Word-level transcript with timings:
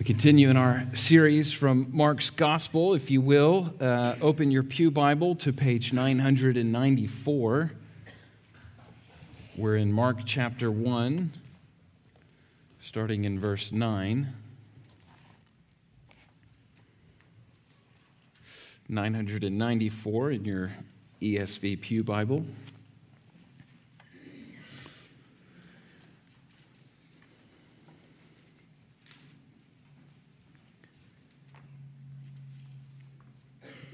We 0.00 0.06
continue 0.06 0.48
in 0.48 0.56
our 0.56 0.86
series 0.94 1.52
from 1.52 1.88
Mark's 1.92 2.30
Gospel. 2.30 2.94
If 2.94 3.10
you 3.10 3.20
will, 3.20 3.74
uh, 3.78 4.14
open 4.22 4.50
your 4.50 4.62
Pew 4.62 4.90
Bible 4.90 5.34
to 5.34 5.52
page 5.52 5.92
994. 5.92 7.72
We're 9.58 9.76
in 9.76 9.92
Mark 9.92 10.20
chapter 10.24 10.70
1, 10.70 11.30
starting 12.82 13.26
in 13.26 13.38
verse 13.38 13.72
9. 13.72 14.32
994 18.88 20.30
in 20.30 20.44
your 20.46 20.72
ESV 21.20 21.78
Pew 21.82 22.02
Bible. 22.02 22.46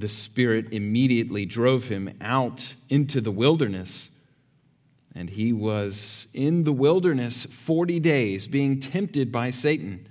the 0.00 0.08
Spirit 0.08 0.72
immediately 0.72 1.46
drove 1.46 1.88
him 1.88 2.16
out 2.20 2.74
into 2.88 3.20
the 3.20 3.30
wilderness. 3.30 4.08
And 5.14 5.30
he 5.30 5.52
was 5.52 6.26
in 6.34 6.64
the 6.64 6.72
wilderness 6.72 7.46
40 7.46 8.00
days, 8.00 8.48
being 8.48 8.80
tempted 8.80 9.32
by 9.32 9.50
Satan. 9.50 10.08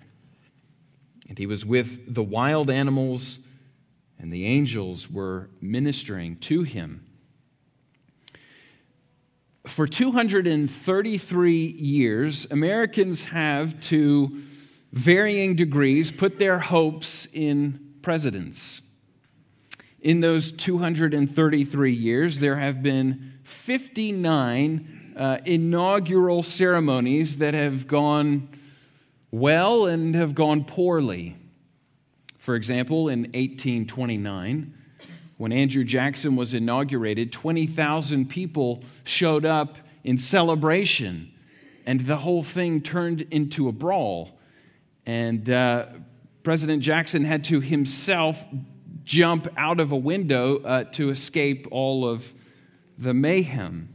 And 1.27 1.37
he 1.37 1.45
was 1.45 1.65
with 1.65 2.13
the 2.13 2.23
wild 2.23 2.69
animals, 2.69 3.39
and 4.17 4.31
the 4.31 4.45
angels 4.45 5.09
were 5.09 5.49
ministering 5.61 6.37
to 6.37 6.63
him. 6.63 7.05
For 9.65 9.87
233 9.87 11.55
years, 11.55 12.47
Americans 12.51 13.25
have, 13.25 13.79
to 13.81 14.43
varying 14.91 15.55
degrees, 15.55 16.11
put 16.11 16.39
their 16.39 16.59
hopes 16.59 17.27
in 17.33 17.95
presidents. 18.01 18.81
In 20.05 20.21
those 20.21 20.51
233 20.51 21.91
years, 21.91 22.39
there 22.39 22.57
have 22.57 22.83
been 22.83 23.39
59 23.41 25.13
uh, 25.17 25.39
inaugural 25.45 26.43
ceremonies 26.43 27.39
that 27.39 27.55
have 27.55 27.87
gone 27.87 28.47
well 29.31 29.87
and 29.87 30.13
have 30.13 30.35
gone 30.35 30.63
poorly. 30.63 31.35
For 32.37 32.53
example, 32.53 33.09
in 33.09 33.21
1829, 33.21 34.77
when 35.37 35.51
Andrew 35.51 35.83
Jackson 35.83 36.35
was 36.35 36.53
inaugurated, 36.53 37.31
20,000 37.31 38.29
people 38.29 38.83
showed 39.05 39.43
up 39.43 39.75
in 40.03 40.19
celebration, 40.19 41.33
and 41.87 42.01
the 42.01 42.17
whole 42.17 42.43
thing 42.43 42.79
turned 42.79 43.21
into 43.31 43.67
a 43.67 43.71
brawl. 43.71 44.37
And 45.07 45.49
uh, 45.49 45.87
President 46.43 46.83
Jackson 46.83 47.25
had 47.25 47.43
to 47.45 47.59
himself 47.59 48.45
jump 49.05 49.47
out 49.55 49.79
of 49.79 49.91
a 49.91 49.95
window 49.95 50.57
uh, 50.63 50.83
to 50.83 51.09
escape 51.09 51.67
all 51.71 52.07
of 52.07 52.33
the 52.97 53.13
mayhem. 53.13 53.89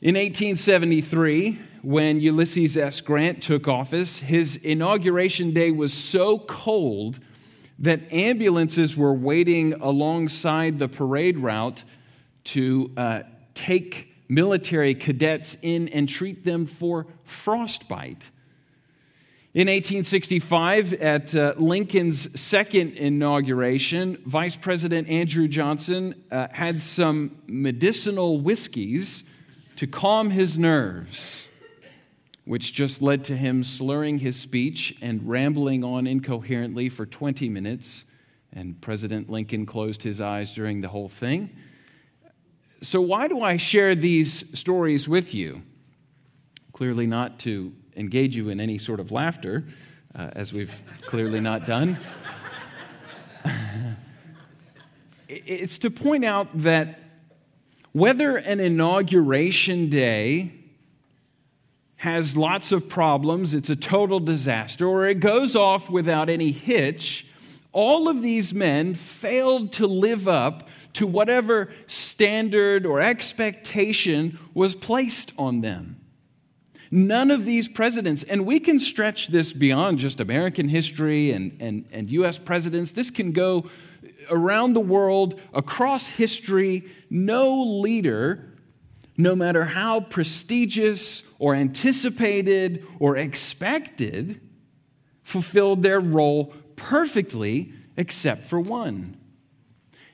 In 0.00 0.14
1873, 0.14 1.58
when 1.82 2.20
Ulysses 2.20 2.76
S. 2.76 3.00
Grant 3.00 3.42
took 3.42 3.68
office, 3.68 4.20
his 4.20 4.56
inauguration 4.56 5.52
day 5.52 5.70
was 5.70 5.92
so 5.92 6.38
cold 6.38 7.20
that 7.78 8.10
ambulances 8.12 8.96
were 8.96 9.14
waiting 9.14 9.74
alongside 9.74 10.78
the 10.78 10.88
parade 10.88 11.38
route 11.38 11.84
to 12.44 12.90
uh, 12.96 13.22
take 13.54 14.14
military 14.28 14.94
cadets 14.94 15.56
in 15.60 15.88
and 15.88 16.08
treat 16.08 16.44
them 16.44 16.64
for 16.64 17.06
frostbite. 17.24 18.30
In 19.52 19.66
1865, 19.66 20.92
at 20.92 21.34
uh, 21.34 21.54
Lincoln's 21.56 22.40
second 22.40 22.92
inauguration, 22.92 24.16
Vice 24.24 24.54
President 24.54 25.08
Andrew 25.08 25.48
Johnson 25.48 26.14
uh, 26.30 26.46
had 26.52 26.80
some 26.80 27.36
medicinal 27.48 28.38
whiskeys 28.38 29.24
to 29.74 29.88
calm 29.88 30.30
his 30.30 30.56
nerves, 30.56 31.48
which 32.44 32.72
just 32.72 33.02
led 33.02 33.24
to 33.24 33.36
him 33.36 33.64
slurring 33.64 34.18
his 34.18 34.38
speech 34.38 34.96
and 35.02 35.28
rambling 35.28 35.82
on 35.82 36.06
incoherently 36.06 36.88
for 36.88 37.04
20 37.04 37.48
minutes. 37.48 38.04
And 38.52 38.80
President 38.80 39.28
Lincoln 39.28 39.66
closed 39.66 40.04
his 40.04 40.20
eyes 40.20 40.54
during 40.54 40.80
the 40.80 40.88
whole 40.90 41.08
thing. 41.08 41.50
So, 42.82 43.00
why 43.00 43.26
do 43.26 43.40
I 43.40 43.56
share 43.56 43.96
these 43.96 44.56
stories 44.56 45.08
with 45.08 45.34
you? 45.34 45.62
Clearly, 46.72 47.08
not 47.08 47.40
to 47.40 47.72
engage 47.96 48.36
you 48.36 48.48
in 48.48 48.60
any 48.60 48.78
sort 48.78 49.00
of 49.00 49.10
laughter, 49.10 49.64
uh, 50.14 50.30
as 50.32 50.52
we've 50.52 50.82
clearly 51.02 51.40
not 51.40 51.66
done. 51.66 51.98
it's 55.28 55.78
to 55.78 55.90
point 55.90 56.24
out 56.24 56.48
that 56.54 57.00
whether 57.92 58.36
an 58.36 58.60
inauguration 58.60 59.90
day 59.90 60.52
has 61.96 62.36
lots 62.36 62.72
of 62.72 62.88
problems, 62.88 63.52
it's 63.52 63.68
a 63.68 63.76
total 63.76 64.20
disaster, 64.20 64.86
or 64.86 65.06
it 65.06 65.20
goes 65.20 65.54
off 65.54 65.90
without 65.90 66.30
any 66.30 66.50
hitch, 66.50 67.26
all 67.72 68.08
of 68.08 68.22
these 68.22 68.54
men 68.54 68.94
failed 68.94 69.72
to 69.72 69.86
live 69.86 70.26
up 70.26 70.68
to 70.94 71.06
whatever 71.06 71.70
standard 71.86 72.86
or 72.86 73.00
expectation 73.00 74.38
was 74.54 74.74
placed 74.74 75.32
on 75.38 75.60
them. 75.60 75.99
None 76.90 77.30
of 77.30 77.44
these 77.44 77.68
presidents, 77.68 78.24
and 78.24 78.44
we 78.44 78.58
can 78.58 78.80
stretch 78.80 79.28
this 79.28 79.52
beyond 79.52 80.00
just 80.00 80.20
American 80.20 80.68
history 80.68 81.30
and, 81.30 81.56
and, 81.60 81.84
and 81.92 82.10
US 82.10 82.38
presidents, 82.38 82.90
this 82.92 83.10
can 83.10 83.30
go 83.30 83.70
around 84.28 84.72
the 84.72 84.80
world, 84.80 85.40
across 85.54 86.08
history. 86.08 86.90
No 87.08 87.62
leader, 87.62 88.58
no 89.16 89.36
matter 89.36 89.66
how 89.66 90.00
prestigious 90.00 91.22
or 91.38 91.54
anticipated 91.54 92.84
or 92.98 93.16
expected, 93.16 94.40
fulfilled 95.22 95.82
their 95.82 96.00
role 96.00 96.46
perfectly 96.74 97.72
except 97.96 98.44
for 98.44 98.58
one. 98.58 99.16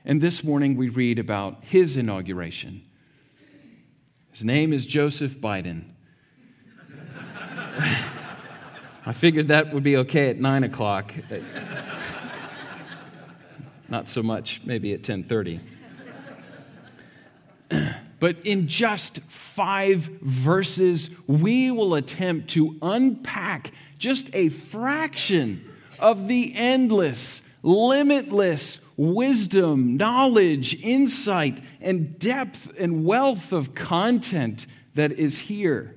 And 0.05 0.21
this 0.21 0.43
morning 0.43 0.77
we 0.77 0.89
read 0.89 1.17
about 1.17 1.63
his 1.63 1.97
inauguration. 1.97 2.83
His 4.31 4.45
name 4.45 4.71
is 4.71 4.85
Joseph 4.85 5.39
Biden. 5.39 5.85
I 7.77 9.13
figured 9.13 9.49
that 9.49 9.73
would 9.73 9.83
be 9.83 9.97
okay 9.97 10.29
at 10.29 10.37
9 10.39 10.63
o'clock. 10.63 11.13
Not 13.89 14.09
so 14.09 14.21
much 14.21 14.61
maybe 14.65 14.93
at 14.93 14.99
1030. 14.99 15.61
But 18.19 18.37
in 18.45 18.67
just 18.67 19.19
five 19.21 20.09
verses, 20.21 21.09
we 21.27 21.69
will 21.69 21.93
attempt 21.93 22.49
to 22.51 22.75
unpack 22.81 23.71
just 23.99 24.33
a 24.33 24.49
fraction 24.49 25.63
of 25.99 26.27
the 26.27 26.53
endless, 26.55 27.47
limitless 27.61 28.79
wisdom, 28.97 29.97
knowledge, 29.97 30.81
insight, 30.81 31.63
and 31.79 32.17
depth 32.17 32.73
and 32.79 33.05
wealth 33.05 33.53
of 33.53 33.75
content 33.75 34.65
that 34.95 35.11
is 35.11 35.37
here 35.37 35.96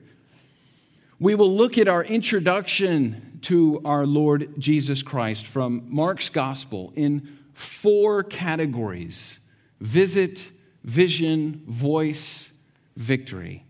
we 1.21 1.35
will 1.35 1.55
look 1.55 1.77
at 1.77 1.87
our 1.87 2.03
introduction 2.03 3.39
to 3.43 3.83
our 3.85 4.07
Lord 4.07 4.55
Jesus 4.59 5.03
Christ 5.03 5.47
from 5.47 5.85
Mark's 5.87 6.31
Gospel 6.31 6.95
in 6.97 7.39
four 7.53 8.23
categories 8.23 9.39
visit, 9.81 10.51
vision, 10.83 11.63
voice, 11.67 12.51
victory. 12.97 13.65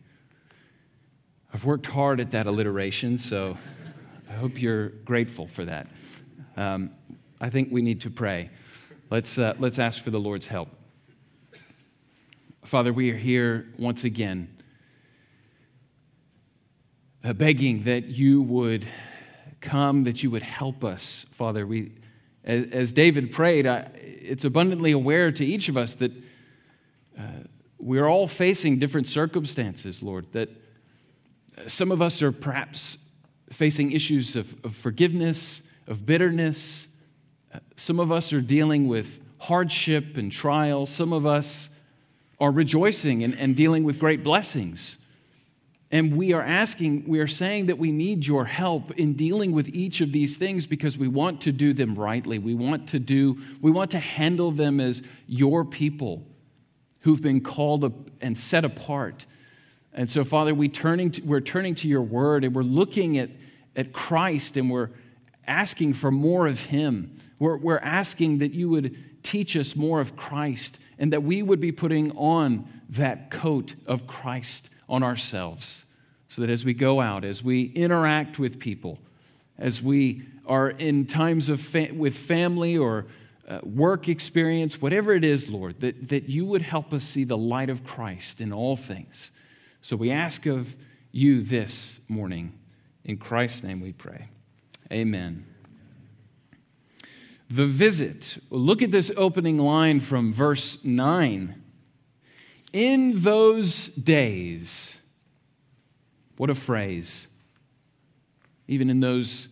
I've 1.53 1.65
worked 1.65 1.87
hard 1.87 2.21
at 2.21 2.31
that 2.33 2.47
alliteration, 2.47 3.19
so 3.19 3.57
I 4.29 4.33
hope 4.35 4.61
you're 4.61 4.89
grateful 4.89 5.47
for 5.47 5.65
that. 5.65 5.89
Um, 6.57 6.91
I 7.41 7.51
think 7.51 7.69
we 7.71 7.83
need 7.83 8.01
to 8.03 8.11
pray. 8.11 8.51
Let's, 9.09 9.39
uh, 9.39 9.55
let's 9.59 9.79
ask 9.79 10.03
for 10.03 10.11
the 10.11 10.21
Lord's 10.21 10.47
help. 10.47 10.69
Father, 12.65 12.93
we 12.93 13.11
are 13.11 13.17
here 13.17 13.73
once 13.79 14.05
again 14.05 14.60
begging 17.23 17.85
that 17.85 18.07
you 18.07 18.43
would 18.43 18.87
come, 19.61 20.05
that 20.05 20.23
you 20.23 20.31
would 20.31 20.43
help 20.43 20.85
us, 20.85 21.27
Father. 21.31 21.67
We, 21.67 21.93
as, 22.45 22.67
as 22.71 22.93
David 22.93 23.31
prayed, 23.31 23.67
I, 23.67 23.91
it's 23.95 24.45
abundantly 24.45 24.93
aware 24.93 25.31
to 25.33 25.45
each 25.45 25.69
of 25.69 25.77
us 25.77 25.95
that 25.95 26.13
uh, 27.19 27.23
we're 27.79 28.09
all 28.09 28.27
facing 28.27 28.79
different 28.79 29.07
circumstances, 29.07 30.03
Lord, 30.03 30.27
that 30.33 30.49
some 31.67 31.93
of 31.93 32.01
us 32.01 32.23
are 32.23 32.33
perhaps 32.33 32.99
facing 33.51 33.93
issues 33.93 34.37
of, 34.37 34.55
of 34.65 34.75
forgiveness, 34.75 35.63
of 35.87 36.07
bitterness. 36.07 36.89
Uh, 37.53 37.59
some 37.77 38.01
of 38.01 38.11
us 38.11 38.33
are 38.33 38.41
dealing 38.41 38.89
with 38.89 39.21
hardship 39.41 40.17
and 40.17 40.31
trial. 40.31 40.87
Some 40.87 41.13
of 41.13 41.27
us 41.27 41.69
are 42.39 42.51
rejoicing 42.51 43.23
and, 43.23 43.39
and 43.39 43.55
dealing 43.55 43.85
with 43.85 43.99
great 43.99 44.23
blessings. 44.23 44.97
And 45.93 46.17
we 46.17 46.33
are 46.33 46.43
asking, 46.43 47.09
we 47.09 47.19
are 47.19 47.27
saying 47.27 47.67
that 47.67 47.79
we 47.79 47.91
need 47.91 48.25
your 48.25 48.45
help 48.45 48.93
in 48.93 49.15
dealing 49.15 49.51
with 49.51 49.69
each 49.71 50.01
of 50.01 50.13
these 50.13 50.37
things 50.37 50.67
because 50.67 50.97
we 50.97 51.09
want 51.09 51.41
to 51.43 51.53
do 51.53 51.73
them 51.73 51.95
rightly. 51.95 52.39
We 52.39 52.55
want 52.55 52.89
to 52.91 53.01
do, 53.01 53.39
we 53.61 53.73
want 53.73 53.91
to 53.93 53.99
handle 53.99 54.53
them 54.53 54.79
as 54.79 55.03
your 55.27 55.65
people 55.65 56.25
who've 57.01 57.21
been 57.21 57.41
called 57.41 58.13
and 58.21 58.39
set 58.39 58.65
apart. 58.65 59.27
And 59.93 60.09
so, 60.09 60.23
Father, 60.23 60.55
we 60.55 60.69
turning 60.69 61.11
to, 61.13 61.23
we're 61.23 61.41
turning 61.41 61.75
to 61.77 61.89
your 61.89 62.03
word 62.03 62.45
and 62.45 62.55
we're 62.55 62.63
looking 62.63 63.19
at, 63.19 63.31
at 63.75 63.93
Christ 63.93 64.57
and 64.57 64.71
we're 64.71 64.91
asking 65.49 65.95
for 65.95 66.13
more 66.13 66.47
of 66.47 66.65
him. 66.65 67.17
We're, 67.41 67.57
we're 67.57 67.79
asking 67.79 68.39
that 68.39 68.53
you 68.53 68.69
would 68.69 69.25
teach 69.25 69.57
us 69.57 69.75
more 69.75 70.01
of 70.01 70.15
Christ 70.15 70.79
and 71.01 71.13
that 71.13 71.25
we 71.25 71.43
would 71.43 71.61
be 71.61 71.73
putting 71.73 72.13
on 72.13 72.69
that 72.91 73.33
coat 73.33 73.75
of 73.87 74.07
Christ 74.07 74.69
on 74.91 75.03
ourselves 75.03 75.85
so 76.29 76.43
that 76.43 76.51
as 76.51 76.65
we 76.65 76.75
go 76.75 77.01
out, 77.01 77.25
as 77.25 77.43
we 77.43 77.73
interact 77.73 78.39
with 78.39 78.59
people, 78.59 78.99
as 79.59 79.83
we 79.83 80.25
are 80.47 80.71
in 80.71 81.07
times 81.07 81.49
of 81.49 81.61
fa- 81.61 81.89
with 81.95 82.17
family 82.17 82.77
or 82.77 83.07
uh, 83.49 83.61
work 83.63 84.09
experience, 84.09 84.83
whatever 84.83 85.13
it 85.13 85.25
is, 85.25 85.49
Lord, 85.49 85.81
that, 85.81 86.09
that 86.09 86.29
you 86.29 86.45
would 86.45 86.63
help 86.63 86.93
us 86.93 87.05
see 87.05 87.25
the 87.25 87.37
light 87.37 87.71
of 87.71 87.85
Christ 87.85 88.41
in 88.41 88.53
all 88.53 88.77
things. 88.77 89.31
So 89.81 89.97
we 89.97 90.11
ask 90.11 90.47
of 90.47 90.77
you 91.13 91.43
this 91.43 91.99
morning. 92.09 92.53
In 93.05 93.17
Christ's 93.17 93.63
name 93.63 93.81
we 93.81 93.93
pray. 93.93 94.29
Amen. 94.93 95.47
The 97.49 97.67
visit. 97.67 98.39
Look 98.51 98.83
at 98.83 98.93
this 98.93 99.11
opening 99.17 99.59
line 99.59 99.99
from 99.99 100.33
verse 100.33 100.85
9. 100.85 101.61
In 102.73 103.23
those 103.23 103.89
days, 103.89 104.99
what 106.37 106.51
a 106.51 106.55
phrase. 106.55 107.27
Even 108.69 108.89
in 108.89 109.01
those 109.01 109.49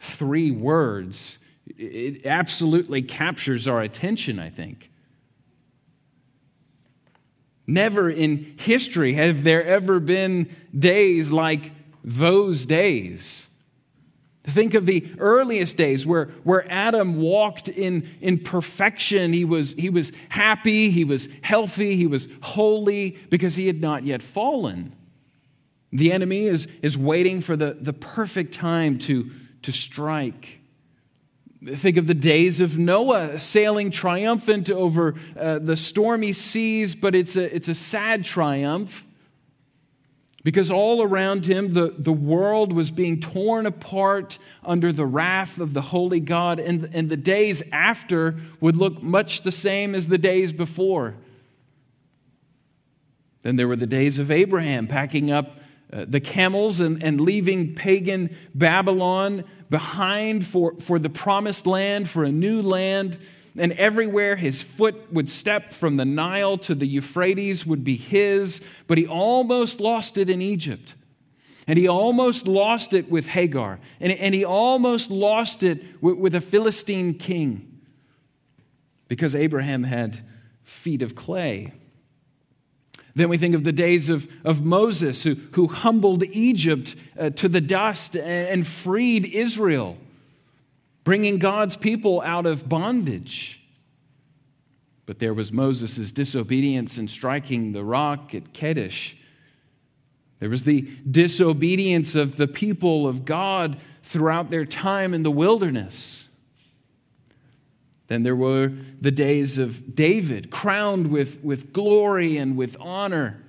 three 0.00 0.50
words, 0.50 1.38
it 1.66 2.26
absolutely 2.26 3.02
captures 3.02 3.66
our 3.66 3.80
attention, 3.80 4.38
I 4.38 4.50
think. 4.50 4.90
Never 7.66 8.10
in 8.10 8.54
history 8.58 9.14
have 9.14 9.44
there 9.44 9.64
ever 9.64 10.00
been 10.00 10.54
days 10.76 11.32
like 11.32 11.70
those 12.04 12.66
days. 12.66 13.48
Think 14.44 14.74
of 14.74 14.86
the 14.86 15.08
earliest 15.18 15.76
days 15.76 16.04
where, 16.04 16.26
where 16.42 16.70
Adam 16.70 17.20
walked 17.20 17.68
in, 17.68 18.08
in 18.20 18.38
perfection. 18.38 19.32
He 19.32 19.44
was, 19.44 19.72
he 19.74 19.88
was 19.88 20.10
happy, 20.30 20.90
he 20.90 21.04
was 21.04 21.28
healthy, 21.42 21.94
he 21.94 22.08
was 22.08 22.26
holy 22.42 23.10
because 23.30 23.54
he 23.54 23.68
had 23.68 23.80
not 23.80 24.02
yet 24.02 24.20
fallen. 24.20 24.96
The 25.92 26.10
enemy 26.10 26.46
is, 26.46 26.66
is 26.82 26.98
waiting 26.98 27.40
for 27.40 27.54
the, 27.54 27.76
the 27.78 27.92
perfect 27.92 28.52
time 28.52 28.98
to, 29.00 29.30
to 29.62 29.70
strike. 29.70 30.58
Think 31.64 31.96
of 31.96 32.08
the 32.08 32.14
days 32.14 32.58
of 32.58 32.76
Noah 32.76 33.38
sailing 33.38 33.92
triumphant 33.92 34.68
over 34.68 35.14
uh, 35.38 35.60
the 35.60 35.76
stormy 35.76 36.32
seas, 36.32 36.96
but 36.96 37.14
it's 37.14 37.36
a, 37.36 37.54
it's 37.54 37.68
a 37.68 37.74
sad 37.74 38.24
triumph 38.24 39.06
because 40.44 40.70
all 40.70 41.02
around 41.02 41.46
him, 41.46 41.68
the, 41.68 41.94
the 41.96 42.12
world 42.12 42.72
was 42.72 42.90
being 42.90 43.20
torn 43.20 43.64
apart 43.64 44.38
under 44.64 44.90
the 44.90 45.06
wrath 45.06 45.58
of 45.58 45.72
the 45.72 45.82
holy 45.82 46.20
God, 46.20 46.58
and, 46.58 46.90
and 46.92 47.08
the 47.08 47.16
days 47.16 47.62
after 47.72 48.36
would 48.60 48.76
look 48.76 49.02
much 49.02 49.42
the 49.42 49.52
same 49.52 49.94
as 49.94 50.08
the 50.08 50.18
days 50.18 50.52
before. 50.52 51.14
Then 53.42 53.56
there 53.56 53.68
were 53.68 53.76
the 53.76 53.86
days 53.86 54.18
of 54.18 54.30
Abraham 54.30 54.86
packing 54.86 55.30
up 55.30 55.58
uh, 55.92 56.06
the 56.08 56.20
camels 56.20 56.80
and, 56.80 57.02
and 57.02 57.20
leaving 57.20 57.74
pagan 57.74 58.34
Babylon 58.54 59.44
behind 59.68 60.46
for, 60.46 60.74
for 60.80 60.98
the 60.98 61.10
promised 61.10 61.66
land, 61.66 62.08
for 62.08 62.24
a 62.24 62.32
new 62.32 62.62
land 62.62 63.18
and 63.56 63.72
everywhere 63.72 64.36
his 64.36 64.62
foot 64.62 65.12
would 65.12 65.28
step 65.28 65.72
from 65.72 65.96
the 65.96 66.04
Nile 66.04 66.56
to 66.58 66.74
the 66.74 66.86
Euphrates 66.86 67.66
would 67.66 67.84
be 67.84 67.96
his, 67.96 68.60
but 68.86 68.98
he 68.98 69.06
almost 69.06 69.80
lost 69.80 70.16
it 70.16 70.30
in 70.30 70.40
Egypt. 70.40 70.94
And 71.66 71.78
he 71.78 71.86
almost 71.86 72.48
lost 72.48 72.92
it 72.92 73.10
with 73.10 73.28
Hagar. 73.28 73.78
And, 74.00 74.12
and 74.12 74.34
he 74.34 74.44
almost 74.44 75.10
lost 75.10 75.62
it 75.62 75.82
with, 76.02 76.16
with 76.16 76.34
a 76.34 76.40
Philistine 76.40 77.14
king 77.14 77.80
because 79.06 79.34
Abraham 79.34 79.84
had 79.84 80.20
feet 80.62 81.02
of 81.02 81.14
clay. 81.14 81.72
Then 83.14 83.28
we 83.28 83.36
think 83.36 83.54
of 83.54 83.62
the 83.62 83.72
days 83.72 84.08
of, 84.08 84.32
of 84.44 84.64
Moses, 84.64 85.22
who, 85.22 85.34
who 85.52 85.68
humbled 85.68 86.24
Egypt 86.30 86.96
uh, 87.18 87.30
to 87.30 87.48
the 87.48 87.60
dust 87.60 88.16
and, 88.16 88.48
and 88.48 88.66
freed 88.66 89.26
Israel 89.26 89.98
bringing 91.04 91.38
God's 91.38 91.76
people 91.76 92.22
out 92.22 92.46
of 92.46 92.68
bondage. 92.68 93.60
But 95.06 95.18
there 95.18 95.34
was 95.34 95.52
Moses' 95.52 96.12
disobedience 96.12 96.96
in 96.96 97.08
striking 97.08 97.72
the 97.72 97.84
rock 97.84 98.34
at 98.34 98.52
Kadesh. 98.52 99.16
There 100.38 100.48
was 100.48 100.62
the 100.64 100.82
disobedience 101.08 102.14
of 102.14 102.36
the 102.36 102.48
people 102.48 103.06
of 103.06 103.24
God 103.24 103.78
throughout 104.02 104.50
their 104.50 104.64
time 104.64 105.14
in 105.14 105.22
the 105.22 105.30
wilderness. 105.30 106.28
Then 108.08 108.22
there 108.22 108.36
were 108.36 108.72
the 109.00 109.10
days 109.10 109.58
of 109.58 109.94
David, 109.94 110.50
crowned 110.50 111.08
with, 111.08 111.42
with 111.42 111.72
glory 111.72 112.36
and 112.36 112.56
with 112.56 112.76
honor, 112.80 113.42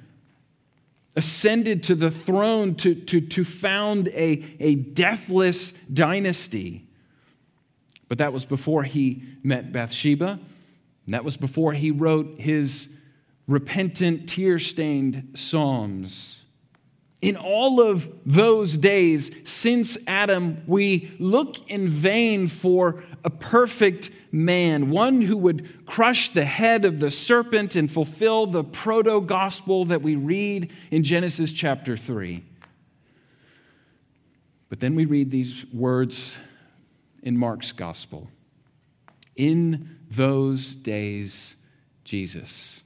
ascended 1.15 1.83
to 1.83 1.95
the 1.95 2.11
throne 2.11 2.75
to, 2.75 2.95
to, 2.95 3.21
to 3.21 3.43
found 3.43 4.07
a, 4.09 4.43
a 4.59 4.75
deathless 4.75 5.71
dynasty. 5.91 6.87
But 8.13 8.19
that 8.19 8.31
was 8.31 8.45
before 8.45 8.83
he 8.83 9.23
met 9.41 9.71
Bathsheba. 9.71 10.39
And 11.05 11.13
that 11.15 11.25
was 11.25 11.35
before 11.35 11.73
he 11.73 11.89
wrote 11.89 12.35
his 12.37 12.87
repentant, 13.47 14.29
tear 14.29 14.59
stained 14.59 15.31
Psalms. 15.33 16.43
In 17.23 17.35
all 17.35 17.81
of 17.81 18.07
those 18.23 18.77
days 18.77 19.31
since 19.45 19.97
Adam, 20.05 20.61
we 20.67 21.11
look 21.17 21.67
in 21.67 21.87
vain 21.87 22.45
for 22.45 23.03
a 23.23 23.31
perfect 23.31 24.11
man, 24.31 24.91
one 24.91 25.23
who 25.23 25.35
would 25.37 25.87
crush 25.87 26.29
the 26.29 26.45
head 26.45 26.85
of 26.85 26.99
the 26.99 27.09
serpent 27.09 27.75
and 27.75 27.91
fulfill 27.91 28.45
the 28.45 28.63
proto 28.63 29.21
gospel 29.21 29.85
that 29.85 30.03
we 30.03 30.15
read 30.15 30.71
in 30.91 31.01
Genesis 31.03 31.51
chapter 31.51 31.97
3. 31.97 32.43
But 34.69 34.81
then 34.81 34.93
we 34.93 35.05
read 35.05 35.31
these 35.31 35.65
words 35.73 36.37
in 37.23 37.37
Mark's 37.37 37.71
gospel. 37.71 38.29
In 39.35 39.97
those 40.11 40.75
days, 40.75 41.55
Jesus. 42.03 42.83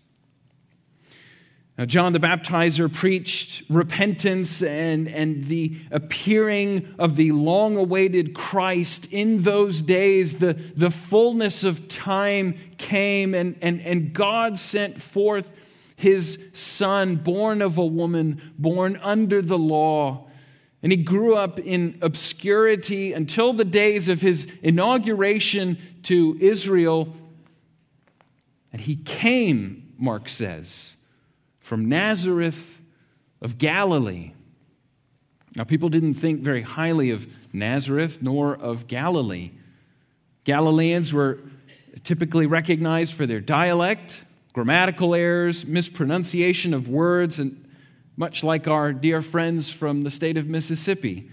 Now, 1.77 1.85
John 1.85 2.13
the 2.13 2.19
Baptizer 2.19 2.91
preached 2.91 3.63
repentance 3.69 4.63
and, 4.63 5.07
and 5.07 5.43
the 5.43 5.77
appearing 5.91 6.95
of 6.97 7.17
the 7.17 7.31
long 7.33 7.77
awaited 7.77 8.33
Christ. 8.33 9.07
In 9.11 9.43
those 9.43 9.81
days, 9.81 10.39
the, 10.39 10.53
the 10.53 10.89
fullness 10.89 11.63
of 11.63 11.87
time 11.87 12.57
came, 12.77 13.35
and, 13.35 13.57
and, 13.61 13.79
and 13.81 14.13
God 14.13 14.57
sent 14.57 15.01
forth 15.01 15.53
his 15.95 16.39
Son, 16.53 17.17
born 17.17 17.61
of 17.61 17.77
a 17.77 17.85
woman, 17.85 18.53
born 18.57 18.97
under 19.03 19.41
the 19.41 19.57
law 19.57 20.26
and 20.87 20.93
he 20.93 21.03
grew 21.03 21.35
up 21.35 21.59
in 21.59 21.97
obscurity 22.01 23.11
until 23.11 23.51
the 23.51 23.65
days 23.65 24.07
of 24.07 24.21
his 24.21 24.47
inauguration 24.63 25.77
to 26.03 26.37
Israel. 26.39 27.13
And 28.71 28.79
he 28.79 28.95
came, 28.95 29.91
Mark 29.97 30.29
says, 30.29 30.95
from 31.59 31.89
Nazareth 31.89 32.79
of 33.41 33.57
Galilee. 33.57 34.31
Now, 35.57 35.65
people 35.65 35.89
didn't 35.89 36.13
think 36.13 36.39
very 36.39 36.61
highly 36.61 37.11
of 37.11 37.27
Nazareth 37.53 38.19
nor 38.21 38.55
of 38.55 38.87
Galilee. 38.87 39.51
Galileans 40.45 41.13
were 41.13 41.39
typically 42.05 42.45
recognized 42.45 43.13
for 43.13 43.25
their 43.25 43.41
dialect, 43.41 44.19
grammatical 44.53 45.13
errors, 45.13 45.65
mispronunciation 45.65 46.73
of 46.73 46.87
words, 46.87 47.39
and 47.39 47.66
much 48.17 48.43
like 48.43 48.67
our 48.67 48.91
dear 48.91 49.21
friends 49.21 49.69
from 49.69 50.01
the 50.01 50.11
state 50.11 50.35
of 50.35 50.47
Mississippi. 50.47 51.29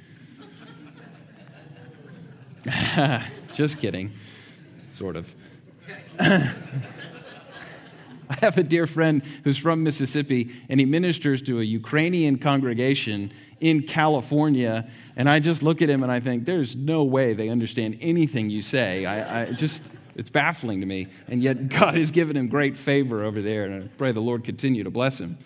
Just 3.52 3.78
kidding. 3.78 4.12
Sort 4.92 5.16
of. 5.16 5.34
I 8.30 8.36
have 8.40 8.58
a 8.58 8.62
dear 8.62 8.86
friend 8.86 9.22
who's 9.44 9.58
from 9.58 9.82
Mississippi, 9.82 10.50
and 10.68 10.78
he 10.78 10.86
ministers 10.86 11.42
to 11.42 11.60
a 11.60 11.62
Ukrainian 11.62 12.38
congregation 12.38 13.32
in 13.60 13.82
California. 13.82 14.88
And 15.16 15.28
I 15.28 15.40
just 15.40 15.62
look 15.62 15.82
at 15.82 15.90
him 15.90 16.02
and 16.02 16.10
I 16.10 16.20
think, 16.20 16.44
there's 16.44 16.74
no 16.76 17.04
way 17.04 17.34
they 17.34 17.48
understand 17.48 17.98
anything 18.00 18.50
you 18.50 18.62
say. 18.62 19.04
I, 19.04 19.42
I 19.42 19.52
just, 19.52 19.82
it's 20.16 20.30
baffling 20.30 20.80
to 20.80 20.86
me. 20.86 21.08
And 21.28 21.42
yet, 21.42 21.68
God 21.68 21.96
has 21.96 22.10
given 22.10 22.36
him 22.36 22.48
great 22.48 22.76
favor 22.76 23.22
over 23.22 23.42
there, 23.42 23.64
and 23.64 23.84
I 23.84 23.88
pray 23.98 24.12
the 24.12 24.20
Lord 24.20 24.44
continue 24.44 24.84
to 24.84 24.90
bless 24.90 25.18
him. 25.18 25.38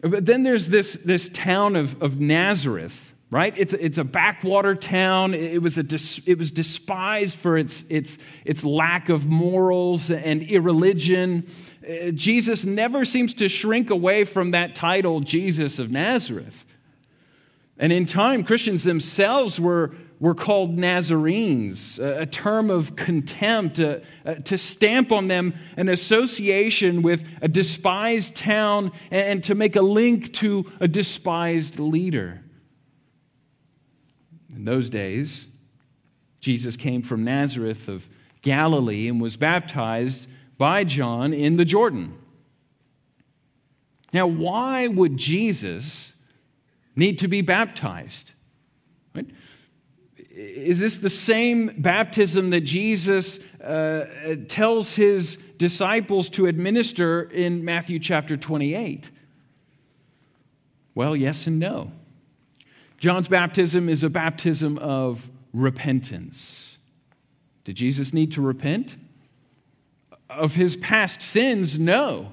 But 0.00 0.24
then 0.24 0.42
there's 0.42 0.68
this, 0.68 0.94
this 0.94 1.28
town 1.28 1.76
of, 1.76 2.02
of 2.02 2.20
Nazareth 2.20 3.10
right? 3.30 3.54
It's 3.56 3.72
a, 3.72 3.84
it's 3.84 3.98
a 3.98 4.04
backwater 4.04 4.74
town. 4.74 5.34
It 5.34 5.62
was, 5.62 5.78
a 5.78 5.82
dis, 5.82 6.20
it 6.26 6.36
was 6.36 6.50
despised 6.50 7.36
for 7.36 7.56
its, 7.56 7.84
its, 7.88 8.18
its 8.44 8.64
lack 8.64 9.08
of 9.08 9.26
morals 9.26 10.10
and 10.10 10.42
irreligion. 10.42 11.46
Uh, 11.88 12.10
Jesus 12.10 12.64
never 12.64 13.04
seems 13.04 13.32
to 13.34 13.48
shrink 13.48 13.90
away 13.90 14.24
from 14.24 14.50
that 14.50 14.74
title, 14.74 15.20
Jesus 15.20 15.78
of 15.78 15.90
Nazareth. 15.90 16.64
And 17.78 17.92
in 17.92 18.04
time, 18.04 18.44
Christians 18.44 18.82
themselves 18.84 19.60
were, 19.60 19.94
were 20.20 20.34
called 20.34 20.76
Nazarenes, 20.76 21.98
a, 21.98 22.26
term 22.26 22.70
of 22.70 22.94
contempt, 22.94 23.76
to 23.76 24.58
stamp 24.58 25.10
on 25.10 25.28
them 25.28 25.54
an 25.78 25.88
association 25.88 27.00
with 27.00 27.26
a 27.40 27.48
despised 27.48 28.36
town 28.36 28.92
and, 29.10 29.26
and 29.26 29.44
to 29.44 29.54
make 29.54 29.74
a 29.76 29.82
link 29.82 30.32
to 30.34 30.70
a 30.78 30.86
despised 30.86 31.80
leader. 31.80 32.42
In 34.54 34.66
those 34.66 34.90
days, 34.90 35.46
Jesus 36.40 36.76
came 36.76 37.00
from 37.00 37.24
Nazareth 37.24 37.88
of 37.88 38.06
Galilee 38.42 39.08
and 39.08 39.22
was 39.22 39.38
baptized 39.38 40.28
by 40.58 40.84
John 40.84 41.32
in 41.32 41.56
the 41.56 41.64
Jordan. 41.64 42.14
Now, 44.12 44.26
why 44.26 44.86
would 44.86 45.16
Jesus 45.16 46.12
need 46.94 47.18
to 47.20 47.28
be 47.28 47.40
baptized? 47.40 48.32
Right? 49.14 49.26
Is 50.40 50.78
this 50.78 50.96
the 50.96 51.10
same 51.10 51.66
baptism 51.76 52.48
that 52.50 52.62
Jesus 52.62 53.40
uh, 53.62 54.06
tells 54.48 54.94
his 54.94 55.36
disciples 55.58 56.30
to 56.30 56.46
administer 56.46 57.22
in 57.22 57.62
Matthew 57.62 57.98
chapter 57.98 58.38
28? 58.38 59.10
Well, 60.94 61.14
yes 61.14 61.46
and 61.46 61.58
no. 61.58 61.92
John's 62.96 63.28
baptism 63.28 63.90
is 63.90 64.02
a 64.02 64.08
baptism 64.08 64.78
of 64.78 65.28
repentance. 65.52 66.78
Did 67.64 67.76
Jesus 67.76 68.14
need 68.14 68.32
to 68.32 68.40
repent? 68.40 68.96
Of 70.30 70.54
his 70.54 70.74
past 70.76 71.20
sins, 71.20 71.78
no. 71.78 72.32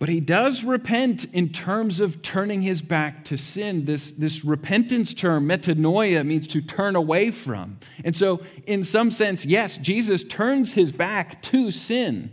But 0.00 0.08
he 0.08 0.18
does 0.18 0.64
repent 0.64 1.26
in 1.26 1.50
terms 1.50 2.00
of 2.00 2.22
turning 2.22 2.62
his 2.62 2.80
back 2.80 3.22
to 3.26 3.36
sin. 3.36 3.84
This, 3.84 4.10
this 4.10 4.42
repentance 4.42 5.12
term, 5.12 5.46
metanoia, 5.46 6.26
means 6.26 6.48
to 6.48 6.62
turn 6.62 6.96
away 6.96 7.30
from. 7.30 7.78
And 8.02 8.16
so, 8.16 8.42
in 8.66 8.82
some 8.82 9.10
sense, 9.10 9.44
yes, 9.44 9.76
Jesus 9.76 10.24
turns 10.24 10.72
his 10.72 10.90
back 10.90 11.42
to 11.42 11.70
sin. 11.70 12.30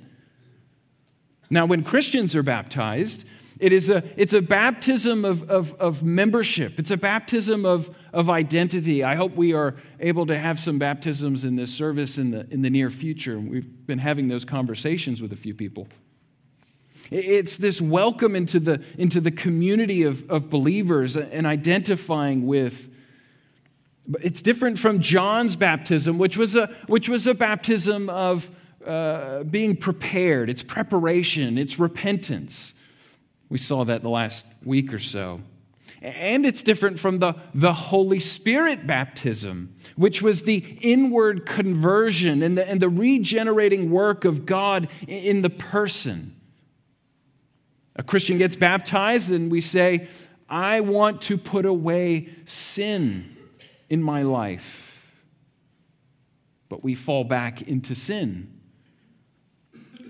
Now, 1.49 1.65
when 1.65 1.83
Christians 1.83 2.37
are 2.37 2.43
baptized, 2.43 3.25
it 3.59 3.73
is 3.73 3.89
a, 3.89 4.01
it's 4.15 4.31
a 4.31 4.41
baptism 4.41 5.25
of, 5.25 5.49
of, 5.49 5.73
of 5.73 6.03
membership. 6.03 6.79
It's 6.79 6.91
a 6.91 6.97
baptism 6.97 7.65
of, 7.65 7.93
of 8.13 8.29
identity. 8.29 9.03
I 9.03 9.15
hope 9.15 9.35
we 9.35 9.53
are 9.53 9.75
able 9.99 10.25
to 10.27 10.37
have 10.37 10.57
some 10.57 10.79
baptisms 10.79 11.43
in 11.43 11.57
this 11.57 11.73
service 11.73 12.17
in 12.17 12.31
the, 12.31 12.47
in 12.49 12.61
the 12.61 12.69
near 12.69 12.89
future. 12.89 13.37
We've 13.37 13.85
been 13.85 13.99
having 13.99 14.29
those 14.29 14.45
conversations 14.45 15.21
with 15.21 15.33
a 15.33 15.37
few 15.37 15.53
people. 15.53 15.89
It's 17.11 17.57
this 17.57 17.81
welcome 17.81 18.35
into 18.35 18.59
the, 18.59 18.83
into 18.97 19.21
the 19.21 19.31
community 19.31 20.03
of, 20.03 20.29
of 20.29 20.49
believers 20.49 21.15
and 21.15 21.45
identifying 21.45 22.45
with. 22.45 22.89
But 24.07 24.23
it's 24.23 24.41
different 24.41 24.79
from 24.79 25.01
John's 25.01 25.55
baptism, 25.55 26.17
which 26.17 26.37
was 26.37 26.55
a, 26.55 26.67
which 26.87 27.09
was 27.09 27.27
a 27.27 27.33
baptism 27.33 28.09
of 28.09 28.49
uh, 28.85 29.43
being 29.43 29.75
prepared. 29.75 30.49
It's 30.49 30.63
preparation, 30.63 31.57
it's 31.57 31.77
repentance. 31.77 32.73
We 33.49 33.57
saw 33.57 33.83
that 33.85 34.01
the 34.01 34.09
last 34.09 34.45
week 34.63 34.93
or 34.93 34.99
so. 34.99 35.41
And 36.01 36.45
it's 36.45 36.61
different 36.61 36.99
from 36.99 37.19
the, 37.19 37.35
the 37.55 37.73
Holy 37.73 38.19
Spirit 38.19 38.85
baptism, 38.85 39.73
which 39.95 40.21
was 40.21 40.43
the 40.43 40.57
inward 40.81 41.45
conversion 41.45 42.43
and 42.43 42.57
the, 42.57 42.69
and 42.69 42.79
the 42.79 42.89
regenerating 42.89 43.89
work 43.89 44.23
of 44.23 44.45
God 44.45 44.89
in 45.07 45.41
the 45.41 45.49
person. 45.49 46.36
A 47.97 48.03
Christian 48.03 48.37
gets 48.37 48.55
baptized, 48.55 49.31
and 49.31 49.51
we 49.51 49.61
say, 49.61 50.07
I 50.49 50.81
want 50.81 51.21
to 51.23 51.37
put 51.37 51.65
away 51.65 52.29
sin 52.45 53.35
in 53.89 54.01
my 54.01 54.21
life. 54.21 55.15
But 56.69 56.83
we 56.83 56.95
fall 56.95 57.23
back 57.23 57.61
into 57.61 57.95
sin. 57.95 58.53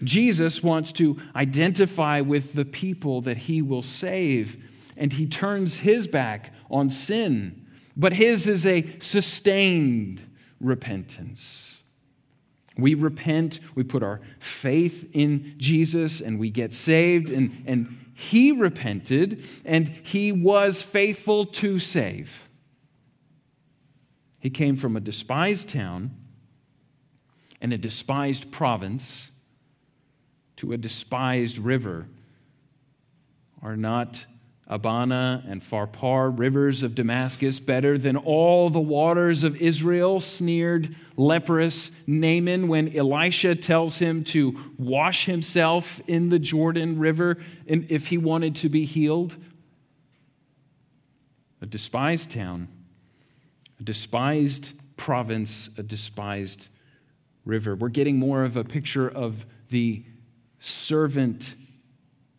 Jesus 0.04 0.62
wants 0.62 0.92
to 0.94 1.20
identify 1.36 2.22
with 2.22 2.54
the 2.54 2.66
people 2.66 3.22
that 3.22 3.38
he 3.38 3.62
will 3.62 3.82
save, 3.82 4.64
and 4.96 5.14
he 5.14 5.26
turns 5.26 5.78
his 5.78 6.08
back 6.08 6.54
on 6.70 6.90
sin. 6.90 7.66
But 7.96 8.14
his 8.14 8.48
is 8.48 8.66
a 8.66 9.00
sustained 9.00 10.22
repentance. 10.60 11.77
We 12.78 12.94
repent, 12.94 13.60
we 13.76 13.84
put 13.84 14.04
our 14.04 14.22
faith 14.40 15.10
in 15.14 15.56
Jesus, 15.58 16.22
and 16.22 16.38
we 16.40 16.50
get 16.50 16.74
saved, 16.74 17.30
and, 17.30 17.64
and 17.66 17.98
he 18.14 18.52
repented, 18.52 19.44
and 19.66 19.88
he 19.88 20.32
was 20.32 20.82
faithful 20.82 21.46
to 21.46 21.80
save. 21.80 22.48
He 24.40 24.50
came 24.50 24.76
from 24.76 24.96
a 24.96 25.00
despised 25.00 25.70
town 25.70 26.16
and 27.62 27.74
a 27.74 27.78
despised 27.78 28.52
province 28.52 29.32
to 30.58 30.74
a 30.74 30.78
despised 30.78 31.58
river. 31.58 32.08
Are 33.62 33.76
not 33.76 34.26
Abana 34.70 35.44
and 35.48 35.62
Pharpar, 35.62 36.38
rivers 36.38 36.84
of 36.84 36.94
Damascus, 36.94 37.60
better 37.60 37.98
than 37.98 38.18
all 38.18 38.70
the 38.70 38.82
waters 38.82 39.44
of 39.44 39.56
Israel? 39.62 40.20
sneered 40.20 40.94
leprous 41.16 41.92
Naaman 42.06 42.68
when 42.68 42.94
Elisha 42.96 43.56
tells 43.56 44.00
him 44.00 44.24
to 44.26 44.74
wash 44.78 45.26
himself 45.26 46.02
in 46.08 46.30
the 46.30 46.40
Jordan 46.40 47.00
River 47.00 47.38
if 47.66 48.08
he 48.08 48.18
wanted 48.18 48.56
to 48.58 48.70
be 48.70 48.84
healed. 48.86 49.38
A 51.62 51.66
despised 51.66 52.32
town, 52.32 52.68
a 53.80 53.84
despised 53.84 54.74
province, 54.98 55.70
a 55.78 55.84
despised 55.84 56.68
river. 57.46 57.74
We're 57.74 57.90
getting 57.90 58.18
more 58.18 58.44
of 58.44 58.58
a 58.58 58.64
picture 58.64 59.08
of 59.08 59.46
the 59.70 60.04
servant 60.60 61.56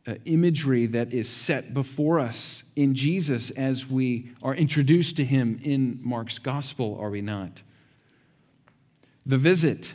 Uh, 0.09 0.15
imagery 0.25 0.87
that 0.87 1.13
is 1.13 1.29
set 1.29 1.75
before 1.75 2.19
us 2.19 2.63
in 2.77 2.95
Jesus 2.95 3.51
as 3.51 3.87
we 3.87 4.31
are 4.43 4.55
introduced 4.55 5.19
to 5.19 5.25
him 5.25 5.61
in 5.63 6.01
Mark's 6.03 6.39
gospel, 6.39 6.97
are 6.99 7.11
we 7.11 7.21
not? 7.21 7.61
The 9.27 9.37
visit. 9.37 9.93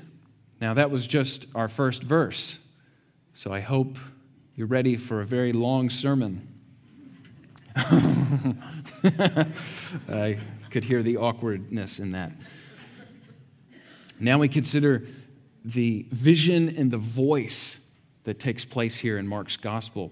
Now, 0.61 0.75
that 0.75 0.91
was 0.91 1.07
just 1.07 1.47
our 1.55 1.67
first 1.67 2.03
verse. 2.03 2.59
So 3.33 3.51
I 3.51 3.61
hope 3.61 3.97
you're 4.55 4.67
ready 4.67 4.97
for 4.97 5.19
a 5.19 5.25
very 5.25 5.51
long 5.51 5.89
sermon. 5.89 6.47
I 7.75 8.53
could 10.69 10.85
hear 10.85 11.01
the 11.01 11.17
awkwardness 11.17 11.99
in 11.99 12.11
that. 12.11 12.33
Now 14.19 14.37
we 14.37 14.47
consider 14.47 15.07
the 15.65 16.05
vision 16.11 16.69
and 16.77 16.91
the 16.91 16.99
voice 16.99 17.79
that 18.23 18.39
takes 18.39 18.65
place 18.65 18.95
here 18.95 19.17
in 19.17 19.27
Mark's 19.27 19.57
gospel. 19.57 20.11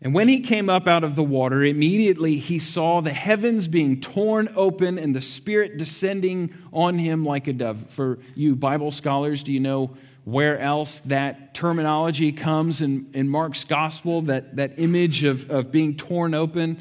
And 0.00 0.14
when 0.14 0.28
he 0.28 0.40
came 0.40 0.68
up 0.68 0.86
out 0.86 1.02
of 1.02 1.16
the 1.16 1.24
water, 1.24 1.64
immediately 1.64 2.36
he 2.36 2.60
saw 2.60 3.00
the 3.00 3.12
heavens 3.12 3.66
being 3.66 4.00
torn 4.00 4.48
open 4.54 4.96
and 4.96 5.14
the 5.14 5.20
Spirit 5.20 5.76
descending 5.76 6.54
on 6.72 6.98
him 6.98 7.24
like 7.24 7.48
a 7.48 7.52
dove. 7.52 7.90
For 7.90 8.20
you 8.36 8.54
Bible 8.54 8.92
scholars, 8.92 9.42
do 9.42 9.52
you 9.52 9.58
know 9.58 9.96
where 10.24 10.60
else 10.60 11.00
that 11.00 11.52
terminology 11.52 12.30
comes 12.30 12.80
in, 12.80 13.10
in 13.12 13.28
Mark's 13.28 13.64
gospel, 13.64 14.22
that, 14.22 14.54
that 14.56 14.78
image 14.78 15.24
of, 15.24 15.50
of 15.50 15.72
being 15.72 15.96
torn 15.96 16.32
open? 16.32 16.78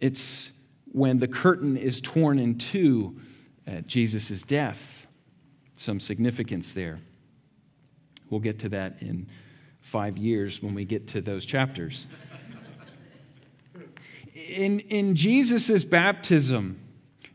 It's 0.00 0.52
when 0.92 1.18
the 1.18 1.28
curtain 1.28 1.76
is 1.76 2.00
torn 2.00 2.38
in 2.38 2.56
two 2.56 3.20
at 3.66 3.88
Jesus' 3.88 4.42
death. 4.42 5.08
Some 5.74 5.98
significance 5.98 6.72
there. 6.72 7.00
We'll 8.30 8.40
get 8.40 8.60
to 8.60 8.68
that 8.70 8.96
in 9.00 9.26
five 9.80 10.16
years 10.16 10.62
when 10.62 10.74
we 10.74 10.84
get 10.84 11.08
to 11.08 11.20
those 11.20 11.44
chapters. 11.44 12.06
In, 14.34 14.80
in 14.80 15.14
Jesus' 15.16 15.84
baptism, 15.84 16.78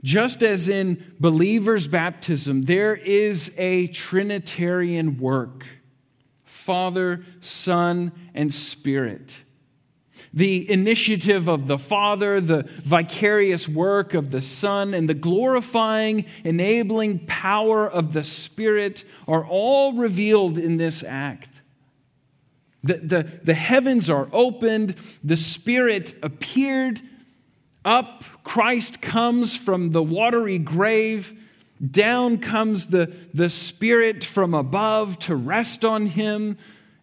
just 0.03 0.41
as 0.41 0.69
in 0.69 1.15
believers' 1.19 1.87
baptism, 1.87 2.63
there 2.63 2.95
is 2.95 3.53
a 3.57 3.87
Trinitarian 3.87 5.17
work 5.17 5.65
Father, 6.43 7.23
Son, 7.41 8.11
and 8.33 8.51
Spirit. 8.51 9.43
The 10.33 10.69
initiative 10.69 11.47
of 11.47 11.67
the 11.67 11.77
Father, 11.77 12.41
the 12.41 12.63
vicarious 12.83 13.67
work 13.67 14.13
of 14.13 14.31
the 14.31 14.41
Son, 14.41 14.93
and 14.93 15.07
the 15.09 15.13
glorifying, 15.13 16.25
enabling 16.43 17.25
power 17.25 17.89
of 17.89 18.13
the 18.13 18.23
Spirit 18.23 19.03
are 19.27 19.45
all 19.45 19.93
revealed 19.93 20.57
in 20.57 20.77
this 20.77 21.03
act. 21.03 21.49
The, 22.83 22.97
the, 22.97 23.39
the 23.43 23.53
heavens 23.55 24.09
are 24.09 24.29
opened, 24.31 24.95
the 25.23 25.37
Spirit 25.37 26.15
appeared 26.21 27.01
up, 27.83 28.23
Christ 28.43 29.01
comes 29.01 29.55
from 29.55 29.91
the 29.91 30.03
watery 30.03 30.57
grave. 30.57 31.39
Down 31.91 32.37
comes 32.37 32.87
the, 32.87 33.13
the 33.33 33.49
Spirit 33.49 34.23
from 34.23 34.53
above 34.53 35.19
to 35.19 35.35
rest 35.35 35.85
on 35.85 36.07
him. 36.07 36.57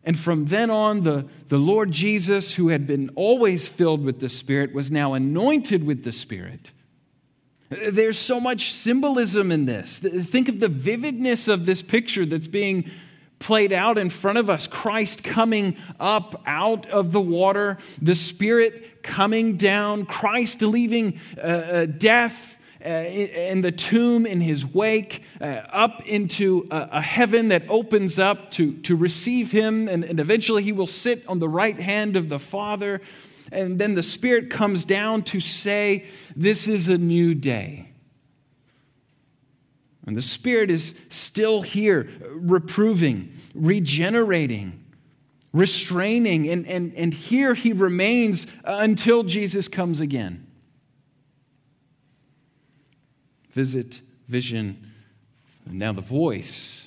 And 0.05 0.19
from 0.19 0.47
then 0.47 0.71
on, 0.71 1.03
the, 1.03 1.27
the 1.49 1.59
Lord 1.59 1.93
Jesus, 1.93 2.55
who 2.55 2.69
had 2.69 2.87
been 2.87 3.11
always 3.15 3.69
filled 3.69 4.05
with 4.05 4.21
the 4.21 4.29
Spirit, 4.29 4.75
was 4.75 4.91
now 4.91 5.15
anointed 5.15 5.85
with 5.85 6.03
the 6.03 6.13
Spirit. 6.13 6.73
There's 7.71 8.19
so 8.19 8.41
much 8.41 8.73
symbolism 8.73 9.53
in 9.53 9.67
this. 9.67 9.99
Think 10.01 10.49
of 10.49 10.61
the 10.61 10.69
vividness 10.69 11.49
of 11.49 11.67
this 11.67 11.83
picture 11.83 12.27
that's 12.27 12.49
being 12.49 12.91
played 13.39 13.73
out 13.73 13.99
in 13.99 14.11
front 14.11 14.39
of 14.39 14.49
us 14.49 14.67
Christ 14.67 15.25
coming 15.25 15.77
up 15.99 16.43
out 16.47 16.87
of 16.87 17.13
the 17.13 17.21
water, 17.21 17.79
the 18.01 18.15
Spirit 18.15 19.03
coming 19.03 19.57
down, 19.57 20.07
Christ 20.07 20.63
leaving 20.63 21.19
uh, 21.39 21.41
uh 21.41 21.87
death 21.87 22.59
uh, 22.85 23.55
the 23.63 23.73
tomb 23.73 24.27
in 24.27 24.41
his 24.41 24.67
wake, 24.67 25.23
uh, 25.41 25.45
up 25.45 26.03
into 26.07 26.67
a, 26.71 26.89
a, 26.93 27.01
heaven 27.01 27.49
that 27.49 27.65
opens 27.69 28.19
up 28.19 28.51
to, 28.53 28.73
to 28.79 28.97
receive 28.97 29.53
him, 29.53 29.89
and, 29.89 30.05
and 30.05 30.19
eventually 30.19 30.63
he 30.63 30.73
will 30.73 30.87
sit 30.87 31.27
on 31.29 31.39
the 31.39 31.49
right 31.49 31.79
hand 31.81 32.17
of 32.17 32.29
the 32.29 32.39
Father. 32.39 33.01
And 33.51 33.79
then 33.79 33.95
the 33.95 34.03
Spirit 34.03 34.51
comes 34.51 34.85
down 34.85 35.23
to 35.25 35.41
say, 35.41 36.07
This 36.35 36.67
is 36.67 36.89
a 36.89 36.99
new 36.99 37.35
day. 37.35 37.93
And 40.07 40.17
the 40.17 40.23
Spirit 40.23 40.71
is 40.71 40.95
still 41.11 41.63
here, 41.63 42.09
reproving, 42.31 43.33
regenerating, 43.55 44.85
restraining, 45.53 46.49
and, 46.49 46.67
and, 46.67 46.93
and 46.95 47.15
here 47.15 47.55
he 47.55 47.73
remains 47.73 48.47
until 48.65 49.23
Jesus 49.23 49.69
comes 49.69 50.01
again. 50.01 50.47
Visit, 53.53 54.01
vision, 54.29 54.93
and 55.67 55.79
now 55.79 55.93
the 55.93 56.03
voice. 56.03 56.87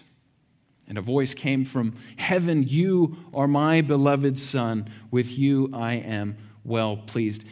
And 0.88 0.98
a 0.98 1.02
voice 1.02 1.34
came 1.34 1.66
from 1.66 1.96
heaven 2.18 2.66
You 2.68 3.18
are 3.34 3.48
my 3.48 3.82
beloved 3.82 4.38
Son. 4.38 4.90
With 5.10 5.38
you 5.38 5.72
I 5.74 5.94
am 5.94 6.38
well 6.64 6.98
pleased. 6.98 7.44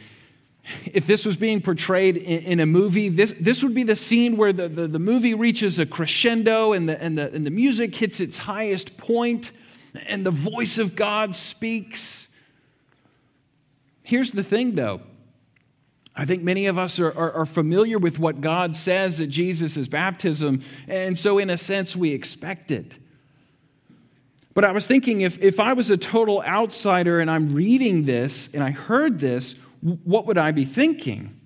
If 0.86 1.06
this 1.06 1.26
was 1.26 1.36
being 1.36 1.60
portrayed 1.60 2.16
in, 2.16 2.58
a 2.58 2.64
movie, 2.64 3.10
this, 3.10 3.34
this 3.38 3.62
would 3.62 3.74
be 3.74 3.82
the 3.82 3.96
scene 3.96 4.38
where 4.38 4.52
the, 4.52 4.66
the, 4.66 4.86
the 4.86 4.98
movie 4.98 5.34
reaches 5.34 5.78
a 5.78 5.84
crescendo 5.84 6.72
and 6.72 6.88
the, 6.88 7.02
and, 7.02 7.18
the, 7.18 7.30
and 7.34 7.44
the 7.44 7.50
music 7.50 7.94
hits 7.94 8.18
its 8.18 8.38
highest 8.38 8.96
point 8.96 9.50
and 10.06 10.24
the 10.24 10.30
voice 10.30 10.78
of 10.78 10.96
God 10.96 11.34
speaks. 11.34 12.28
Here's 14.04 14.32
the 14.32 14.42
thing, 14.42 14.74
though 14.74 15.02
I 16.16 16.24
think 16.24 16.42
many 16.42 16.66
of 16.66 16.78
us 16.78 17.00
are, 17.00 17.16
are, 17.16 17.32
are, 17.32 17.46
familiar 17.46 17.98
with 17.98 18.20
what 18.20 18.40
God 18.40 18.76
says 18.76 19.20
at 19.20 19.30
Jesus' 19.30 19.88
baptism, 19.88 20.62
and 20.86 21.18
so 21.18 21.38
in 21.38 21.50
a 21.50 21.56
sense 21.56 21.96
we 21.96 22.10
expect 22.10 22.70
it. 22.70 22.94
But 24.54 24.64
I 24.64 24.70
was 24.70 24.86
thinking 24.86 25.22
if, 25.22 25.42
if 25.42 25.58
I 25.58 25.72
was 25.72 25.90
a 25.90 25.96
total 25.96 26.40
outsider 26.44 27.18
and 27.18 27.28
I'm 27.28 27.54
reading 27.54 28.04
this 28.04 28.48
and 28.54 28.62
I 28.62 28.70
heard 28.70 29.18
this, 29.18 29.56
what 29.80 30.26
would 30.26 30.38
I 30.38 30.52
be 30.52 30.64
thinking? 30.64 31.40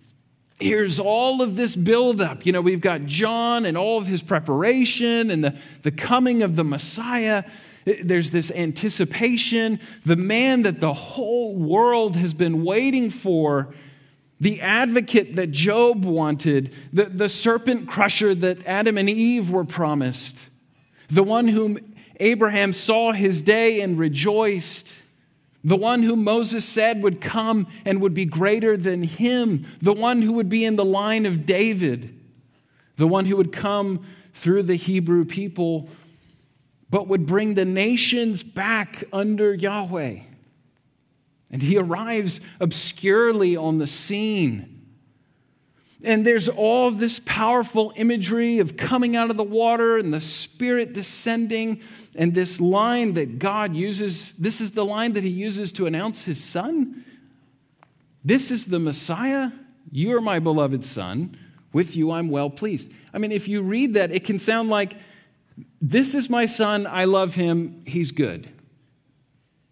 Here's 0.61 0.99
all 0.99 1.41
of 1.41 1.57
this 1.57 1.75
buildup. 1.75 2.45
You 2.45 2.53
know, 2.53 2.61
we've 2.61 2.81
got 2.81 3.07
John 3.07 3.65
and 3.65 3.79
all 3.79 3.97
of 3.97 4.07
his 4.07 4.23
preparation 4.23 5.31
and 5.31 5.43
the, 5.43 5.57
the 5.83 5.91
coming 5.91 6.43
of 6.43 6.57
the 6.57 6.65
Messiah. 6.65 7.45
There's 7.85 8.33
this 8.33 8.51
anticipation. 8.51 9.81
The 10.05 10.17
man 10.17 10.63
that 10.63 10.81
the 10.81 10.93
whole 10.93 11.57
world 11.57 12.17
has 12.17 12.35
been 12.35 12.63
waiting 12.65 13.09
for 13.09 13.73
the 14.41 14.61
advocate 14.61 15.37
that 15.37 15.51
Job 15.51 16.05
wanted, 16.05 16.73
the, 16.93 17.07
the 17.07 17.29
serpent 17.29 17.89
crusher 17.89 18.35
that 18.35 18.65
Adam 18.67 18.97
and 18.97 19.11
Eve 19.11 19.51
were 19.51 19.65
promised, 19.65 20.49
the 21.09 21.23
one 21.23 21.49
whom 21.49 21.79
Abraham 22.21 22.73
saw 22.73 23.13
his 23.13 23.43
day 23.43 23.81
and 23.81 23.99
rejoiced, 23.99 24.95
the 25.65 25.77
one 25.77 26.03
whom 26.03 26.23
Moses 26.23 26.65
said 26.65 27.03
would 27.03 27.21
come 27.21 27.67
and 27.85 28.01
would 28.01 28.15
be 28.15 28.25
greater 28.25 28.77
than 28.77 29.03
him, 29.03 29.67
the 29.81 29.93
one 29.93 30.23
who 30.23 30.33
would 30.35 30.49
be 30.49 30.65
in 30.65 30.77
the 30.77 30.85
line 30.85 31.27
of 31.27 31.45
David, 31.45 32.15
the 32.97 33.09
one 33.09 33.27
who 33.27 33.37
would 33.37 33.53
come 33.53 34.05
through 34.35 34.63
the 34.63 34.77
Hebrew 34.77 35.25
people, 35.25 35.89
but 36.91 37.09
would 37.09 37.27
bring 37.27 37.55
the 37.55 37.65
nations 37.65 38.43
back 38.43 39.05
under 39.13 39.53
Yahweh. 39.53 40.21
And 41.51 41.63
he 41.63 41.79
arrives 41.79 42.41
obscurely 42.61 43.57
on 43.57 43.79
the 43.79 43.87
scene. 43.87 44.79
And 46.05 46.25
there's 46.25 46.49
all 46.49 46.91
this 46.91 47.21
powerful 47.25 47.93
imagery 47.97 48.59
of 48.59 48.77
coming 48.77 49.17
out 49.17 49.31
of 49.31 49.37
the 49.37 49.45
water 49.45 49.97
and 49.97 50.15
the 50.15 50.21
Spirit 50.21 50.93
descending. 50.93 51.81
And 52.15 52.35
this 52.35 52.61
line 52.61 53.15
that 53.15 53.39
God 53.39 53.75
uses, 53.75 54.33
this 54.33 54.61
is 54.61 54.73
the 54.73 54.85
line 54.85 55.15
that 55.15 55.25
he 55.25 55.31
uses 55.31 55.73
to 55.73 55.87
announce 55.87 56.25
his 56.25 56.43
son. 56.43 57.05
This 58.25 58.51
is 58.51 58.67
the 58.67 58.79
Messiah. 58.79 59.51
You 59.91 60.17
are 60.17 60.21
my 60.21 60.39
beloved 60.39 60.85
son. 60.85 61.37
With 61.73 61.97
you 61.97 62.13
I'm 62.13 62.29
well 62.29 62.51
pleased. 62.51 62.91
I 63.13 63.19
mean, 63.19 63.33
if 63.33 63.49
you 63.49 63.63
read 63.63 63.95
that, 63.95 64.11
it 64.11 64.25
can 64.25 64.39
sound 64.39 64.69
like, 64.69 64.97
This 65.81 66.15
is 66.15 66.31
my 66.31 66.47
son. 66.47 66.87
I 66.87 67.05
love 67.05 67.35
him. 67.35 67.83
He's 67.87 68.11
good. 68.11 68.49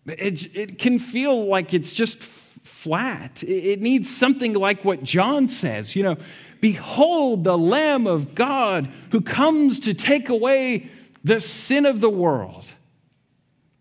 It, 0.06 0.54
it 0.56 0.78
can 0.78 0.98
feel 0.98 1.46
like 1.46 1.74
it's 1.74 1.92
just 1.92 2.18
flat. 2.18 3.42
It 3.42 3.80
needs 3.80 4.14
something 4.14 4.54
like 4.54 4.84
what 4.84 5.02
John 5.02 5.48
says, 5.48 5.96
you 5.96 6.02
know, 6.02 6.16
behold 6.60 7.44
the 7.44 7.58
Lamb 7.58 8.06
of 8.06 8.34
God 8.34 8.88
who 9.10 9.20
comes 9.20 9.80
to 9.80 9.94
take 9.94 10.28
away 10.28 10.90
the 11.24 11.40
sin 11.40 11.86
of 11.86 12.00
the 12.00 12.10
world. 12.10 12.64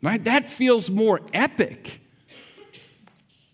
Right? 0.01 0.23
That 0.23 0.49
feels 0.49 0.89
more 0.89 1.21
epic. 1.33 2.01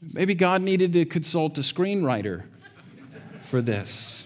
Maybe 0.01 0.33
God 0.33 0.61
needed 0.61 0.93
to 0.93 1.05
consult 1.05 1.57
a 1.57 1.61
screenwriter 1.61 2.43
for 3.41 3.61
this. 3.61 4.25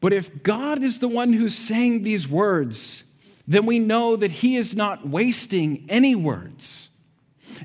But 0.00 0.12
if 0.12 0.42
God 0.42 0.82
is 0.82 1.00
the 1.00 1.08
one 1.08 1.32
who's 1.32 1.56
saying 1.56 2.02
these 2.02 2.28
words, 2.28 3.04
then 3.46 3.66
we 3.66 3.78
know 3.78 4.16
that 4.16 4.30
he 4.30 4.56
is 4.56 4.74
not 4.74 5.08
wasting 5.08 5.84
any 5.88 6.14
words. 6.14 6.88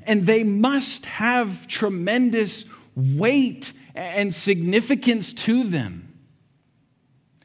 And 0.04 0.26
they 0.26 0.44
must 0.44 1.06
have 1.06 1.66
tremendous 1.66 2.64
weight 2.94 3.72
and 3.94 4.32
significance 4.32 5.32
to 5.32 5.64
them. 5.64 6.08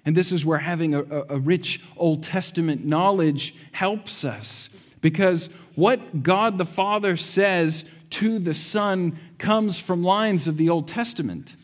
And 0.06 0.16
this 0.16 0.32
is 0.32 0.46
where 0.46 0.60
having 0.60 0.94
a, 0.96 1.04
a, 1.04 1.38
rich 1.38 1.82
Old 1.98 2.24
Testament 2.24 2.86
knowledge 2.86 3.54
helps 3.74 4.24
us. 4.24 4.70
Because 5.02 5.50
what 5.76 6.24
God 6.24 6.58
the 6.58 6.66
Father 6.66 7.18
says 7.18 7.84
to 8.12 8.40
the 8.40 8.54
Son 8.54 9.20
comes 9.38 9.80
from 9.80 10.04
lines 10.04 10.48
of 10.48 10.56
the 10.56 10.70
Old 10.70 10.88
Testament. 10.88 11.56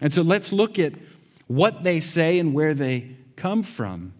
And 0.00 0.14
so 0.14 0.22
let's 0.22 0.52
look 0.52 0.78
at 0.78 0.92
what 1.48 1.82
they 1.82 1.98
say 1.98 2.38
and 2.38 2.54
where 2.54 2.72
they 2.72 3.16
come 3.34 3.64
from. 3.64 4.12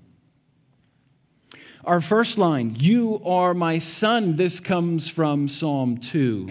Our 1.85 2.03
first 2.03 2.37
line, 2.37 2.77
You 2.79 3.23
are 3.25 3.55
my 3.55 3.79
son, 3.79 4.37
this 4.37 4.61
comes 4.61 5.09
from 5.09 5.49
Psalm 5.49 5.97
2. 5.97 6.51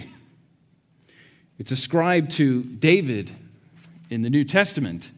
It's 1.58 1.70
ascribed 1.70 2.32
to 2.32 2.64
David 2.64 3.30
in 4.08 4.22
the 4.22 4.30
New 4.30 4.42
Testament. 4.44 5.10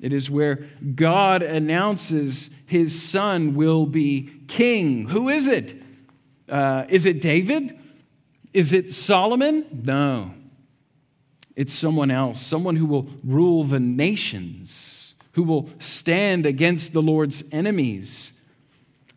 It 0.00 0.12
is 0.12 0.30
where 0.30 0.66
God 0.94 1.42
announces 1.42 2.50
his 2.66 3.02
son 3.02 3.54
will 3.54 3.86
be 3.86 4.30
king. 4.46 5.08
Who 5.08 5.28
is 5.28 5.48
it? 5.48 5.74
Uh, 6.48 6.84
is 6.88 7.04
it 7.04 7.20
David? 7.20 7.76
Is 8.52 8.72
it 8.72 8.92
Solomon? 8.92 9.82
No. 9.84 10.34
It's 11.56 11.72
someone 11.72 12.12
else, 12.12 12.40
someone 12.40 12.76
who 12.76 12.86
will 12.86 13.08
rule 13.24 13.64
the 13.64 13.80
nations, 13.80 15.14
who 15.32 15.42
will 15.42 15.70
stand 15.80 16.46
against 16.46 16.92
the 16.92 17.02
Lord's 17.02 17.42
enemies. 17.50 18.34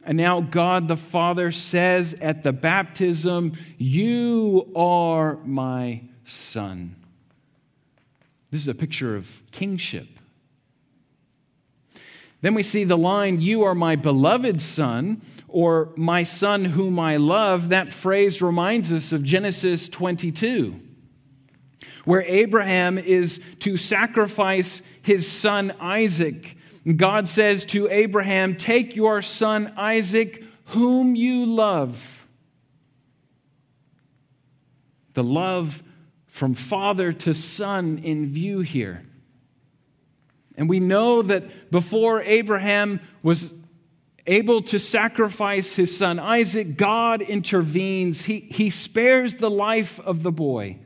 And 0.09 0.17
now 0.17 0.41
God 0.41 0.87
the 0.87 0.97
Father 0.97 1.51
says 1.51 2.15
at 2.15 2.41
the 2.41 2.51
baptism, 2.51 3.53
You 3.77 4.71
are 4.75 5.37
my 5.45 6.01
son. 6.23 6.95
This 8.49 8.61
is 8.61 8.67
a 8.67 8.73
picture 8.73 9.15
of 9.15 9.43
kingship. 9.51 10.07
Then 12.41 12.55
we 12.55 12.63
see 12.63 12.85
the 12.85 12.97
line, 12.97 13.39
You 13.39 13.61
are 13.61 13.75
my 13.75 13.95
beloved 13.95 14.63
son, 14.63 15.21
or 15.47 15.93
my 15.95 16.23
son 16.23 16.65
whom 16.65 16.97
I 16.97 17.17
love. 17.17 17.69
That 17.69 17.93
phrase 17.93 18.41
reminds 18.41 18.91
us 18.91 19.11
of 19.11 19.21
Genesis 19.21 19.87
22, 19.87 20.79
where 22.05 22.23
Abraham 22.23 22.97
is 22.97 23.43
to 23.59 23.77
sacrifice 23.77 24.81
his 25.03 25.31
son 25.31 25.71
Isaac. 25.79 26.55
God 26.95 27.27
says 27.27 27.65
to 27.67 27.89
Abraham, 27.89 28.55
Take 28.55 28.95
your 28.95 29.21
son 29.21 29.73
Isaac, 29.75 30.43
whom 30.65 31.15
you 31.15 31.45
love. 31.45 32.27
The 35.13 35.23
love 35.23 35.83
from 36.27 36.53
father 36.53 37.11
to 37.11 37.33
son 37.33 37.97
in 37.97 38.27
view 38.27 38.61
here. 38.61 39.05
And 40.55 40.69
we 40.69 40.79
know 40.79 41.21
that 41.21 41.71
before 41.71 42.21
Abraham 42.21 43.01
was 43.23 43.53
able 44.25 44.61
to 44.61 44.79
sacrifice 44.79 45.73
his 45.75 45.95
son 45.95 46.19
Isaac, 46.19 46.77
God 46.77 47.21
intervenes. 47.21 48.23
He, 48.23 48.41
he 48.41 48.69
spares 48.69 49.35
the 49.35 49.49
life 49.49 49.99
of 50.01 50.23
the 50.23 50.31
boy. 50.31 50.77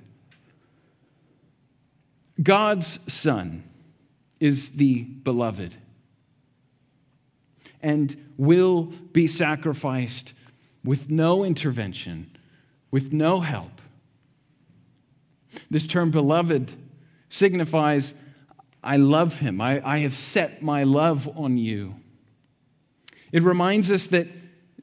God's 2.42 3.00
son 3.12 3.64
is 4.40 4.72
the 4.72 5.04
beloved 5.04 5.76
and 7.84 8.16
will 8.38 8.86
be 9.12 9.28
sacrificed 9.28 10.34
with 10.84 11.12
no 11.12 11.44
intervention, 11.44 12.36
with 12.90 13.14
no 13.14 13.42
help. 13.42 13.82
This 15.70 15.86
term 15.86 16.10
beloved 16.10 16.74
signifies 17.30 18.14
I 18.84 18.98
love 18.98 19.40
him. 19.40 19.62
I, 19.62 19.82
I 19.88 20.00
have 20.00 20.16
set 20.16 20.62
my 20.62 20.84
love 20.84 21.30
on 21.38 21.58
you. 21.58 21.96
It 23.32 23.44
reminds 23.44 23.90
us 23.90 24.08
that 24.08 24.28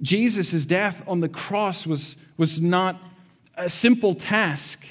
Jesus' 0.00 0.64
death 0.64 1.02
on 1.06 1.20
the 1.20 1.28
cross 1.28 1.86
was, 1.86 2.16
was 2.36 2.60
not 2.60 3.00
a 3.56 3.68
simple 3.68 4.14
task. 4.14 4.86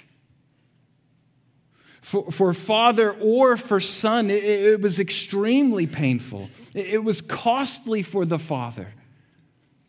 For, 2.09 2.31
for 2.31 2.53
father 2.55 3.11
or 3.11 3.55
for 3.55 3.79
son, 3.79 4.31
it, 4.31 4.43
it 4.43 4.81
was 4.81 4.99
extremely 4.99 5.85
painful. 5.85 6.49
It, 6.73 6.87
it 6.87 7.03
was 7.03 7.21
costly 7.21 8.01
for 8.01 8.25
the 8.25 8.39
father 8.39 8.95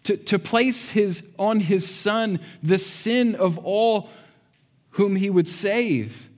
to, 0.02 0.18
to 0.18 0.38
place 0.38 0.90
his, 0.90 1.24
on 1.38 1.60
his 1.60 1.88
son 1.88 2.40
the 2.62 2.76
sin 2.76 3.34
of 3.34 3.56
all 3.56 4.10
whom 4.90 5.16
he 5.16 5.30
would 5.30 5.48
save. 5.48 6.28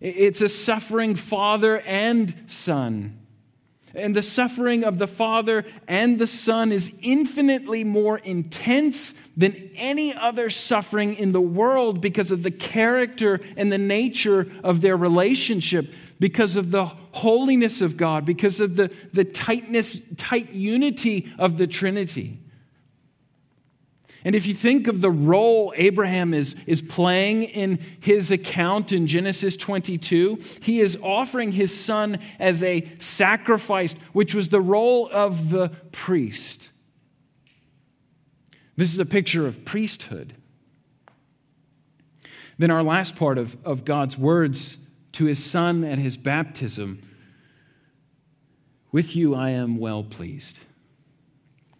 It's 0.00 0.40
a 0.40 0.48
suffering 0.48 1.16
father 1.16 1.80
and 1.80 2.32
son. 2.46 3.17
And 3.98 4.14
the 4.14 4.22
suffering 4.22 4.84
of 4.84 4.98
the 4.98 5.06
Father 5.06 5.64
and 5.86 6.18
the 6.18 6.26
Son 6.26 6.72
is 6.72 6.98
infinitely 7.02 7.84
more 7.84 8.18
intense 8.18 9.12
than 9.36 9.70
any 9.76 10.14
other 10.14 10.50
suffering 10.50 11.14
in 11.14 11.32
the 11.32 11.40
world 11.40 12.00
because 12.00 12.30
of 12.30 12.42
the 12.42 12.50
character 12.50 13.40
and 13.56 13.70
the 13.70 13.78
nature 13.78 14.50
of 14.64 14.80
their 14.80 14.96
relationship, 14.96 15.92
because 16.18 16.56
of 16.56 16.70
the 16.70 16.86
holiness 16.86 17.80
of 17.80 17.96
God, 17.96 18.24
because 18.24 18.60
of 18.60 18.76
the, 18.76 18.92
the 19.12 19.24
tightness, 19.24 19.98
tight 20.16 20.52
unity 20.52 21.32
of 21.38 21.58
the 21.58 21.66
Trinity. 21.66 22.38
And 24.24 24.34
if 24.34 24.46
you 24.46 24.54
think 24.54 24.88
of 24.88 25.00
the 25.00 25.10
role 25.10 25.72
Abraham 25.76 26.34
is, 26.34 26.56
is 26.66 26.82
playing 26.82 27.44
in 27.44 27.78
his 28.00 28.30
account 28.30 28.92
in 28.92 29.06
Genesis 29.06 29.56
22, 29.56 30.40
he 30.60 30.80
is 30.80 30.98
offering 31.02 31.52
his 31.52 31.78
son 31.78 32.18
as 32.38 32.62
a 32.64 32.88
sacrifice, 32.98 33.92
which 34.12 34.34
was 34.34 34.48
the 34.48 34.60
role 34.60 35.08
of 35.12 35.50
the 35.50 35.68
priest. 35.92 36.70
This 38.76 38.92
is 38.92 38.98
a 38.98 39.06
picture 39.06 39.46
of 39.46 39.64
priesthood. 39.64 40.34
Then, 42.58 42.72
our 42.72 42.82
last 42.82 43.14
part 43.14 43.38
of, 43.38 43.56
of 43.64 43.84
God's 43.84 44.18
words 44.18 44.78
to 45.12 45.26
his 45.26 45.42
son 45.42 45.84
at 45.84 45.98
his 45.98 46.16
baptism 46.16 47.02
With 48.90 49.14
you 49.14 49.34
I 49.34 49.50
am 49.50 49.78
well 49.78 50.02
pleased. 50.02 50.58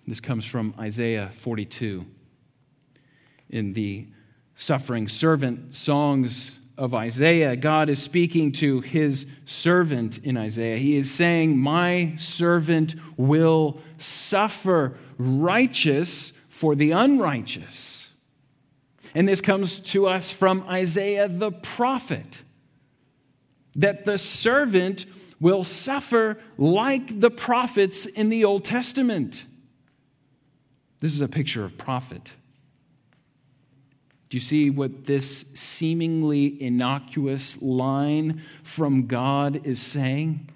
This 0.07 0.21
comes 0.21 0.45
from 0.45 0.75
Isaiah 0.79 1.31
42 1.33 2.07
in 3.51 3.73
the 3.73 4.09
suffering 4.55 5.09
servant 5.09 5.75
songs 5.75 6.59
of 6.77 6.95
Isaiah, 6.95 7.57
God 7.57 7.89
is 7.89 8.01
speaking 8.01 8.53
to 8.53 8.81
his 8.81 9.27
servant 9.45 10.19
in 10.19 10.37
Isaiah. 10.37 10.79
He 10.79 10.97
is 10.97 11.11
saying, 11.11 11.59
My 11.59 12.15
servant 12.17 12.95
will 13.17 13.81
suffer 13.99 14.97
righteous 15.19 16.33
for 16.49 16.75
the 16.75 16.93
unrighteous. 16.93 18.09
And 19.15 19.27
this 19.27 19.41
comes 19.41 19.81
to 19.81 20.07
us 20.07 20.31
from 20.31 20.63
Isaiah 20.69 21.29
the 21.29 21.51
prophet 21.51 22.43
that 23.75 24.05
the 24.05 24.19
servant 24.19 25.07
will 25.41 25.65
suffer 25.65 26.39
like 26.57 27.21
the 27.21 27.31
prophets 27.31 28.07
in 28.07 28.29
the 28.29 28.45
Old 28.45 28.65
Testament. 28.65 29.47
This 31.01 31.13
is 31.13 31.21
a 31.21 31.29
picture 31.29 31.65
of 31.65 31.79
prophet. 31.79 32.33
Do 34.29 34.37
you 34.37 34.41
see 34.41 34.69
what 34.69 35.07
this 35.07 35.47
seemingly 35.55 36.63
innocuous 36.63 37.61
line 37.63 38.43
from 38.63 39.07
God 39.07 39.67
is 39.67 39.81
saying? 39.81 40.51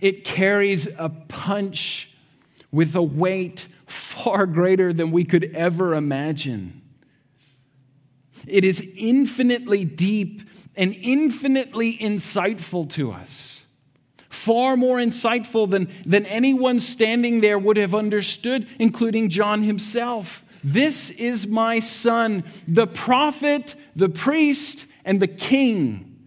It 0.00 0.24
carries 0.24 0.88
a 0.98 1.08
punch 1.08 2.10
with 2.72 2.96
a 2.96 3.02
weight 3.02 3.68
far 3.86 4.46
greater 4.46 4.92
than 4.92 5.12
we 5.12 5.24
could 5.24 5.44
ever 5.54 5.94
imagine. 5.94 6.82
It 8.46 8.64
is 8.64 8.92
infinitely 8.96 9.84
deep 9.84 10.42
and 10.76 10.94
infinitely 10.94 11.96
insightful 11.96 12.88
to 12.90 13.12
us. 13.12 13.64
Far 14.28 14.76
more 14.76 14.98
insightful 14.98 15.68
than, 15.68 15.88
than 16.04 16.26
anyone 16.26 16.78
standing 16.78 17.40
there 17.40 17.58
would 17.58 17.76
have 17.76 17.94
understood, 17.94 18.66
including 18.78 19.28
John 19.28 19.62
himself. 19.62 20.44
This 20.68 21.10
is 21.10 21.46
my 21.46 21.78
son, 21.78 22.42
the 22.66 22.88
prophet, 22.88 23.76
the 23.94 24.08
priest, 24.08 24.86
and 25.04 25.20
the 25.20 25.28
king, 25.28 26.26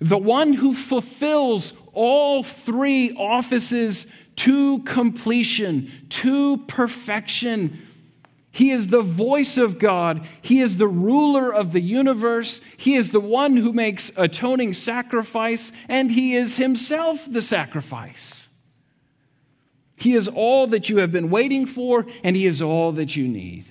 the 0.00 0.16
one 0.16 0.54
who 0.54 0.72
fulfills 0.72 1.74
all 1.92 2.42
three 2.42 3.14
offices 3.14 4.06
to 4.36 4.78
completion, 4.84 5.92
to 6.08 6.64
perfection. 6.66 7.86
He 8.52 8.70
is 8.70 8.88
the 8.88 9.02
voice 9.02 9.58
of 9.58 9.78
God. 9.78 10.26
He 10.40 10.60
is 10.60 10.78
the 10.78 10.88
ruler 10.88 11.52
of 11.52 11.74
the 11.74 11.82
universe. 11.82 12.62
He 12.78 12.94
is 12.94 13.10
the 13.10 13.20
one 13.20 13.58
who 13.58 13.74
makes 13.74 14.10
atoning 14.16 14.72
sacrifice, 14.72 15.72
and 15.90 16.12
He 16.12 16.34
is 16.34 16.56
Himself 16.56 17.30
the 17.30 17.42
sacrifice. 17.42 18.41
He 20.02 20.14
is 20.14 20.26
all 20.26 20.66
that 20.66 20.88
you 20.88 20.96
have 20.96 21.12
been 21.12 21.30
waiting 21.30 21.64
for, 21.64 22.06
and 22.24 22.34
He 22.34 22.44
is 22.44 22.60
all 22.60 22.90
that 22.90 23.14
you 23.14 23.28
need. 23.28 23.66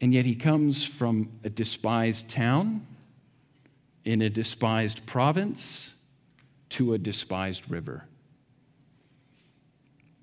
And 0.00 0.14
yet 0.14 0.24
He 0.24 0.36
comes 0.36 0.84
from 0.84 1.30
a 1.42 1.50
despised 1.50 2.28
town, 2.28 2.86
in 4.04 4.22
a 4.22 4.30
despised 4.30 5.04
province, 5.04 5.94
to 6.68 6.94
a 6.94 6.98
despised 6.98 7.68
river. 7.68 8.04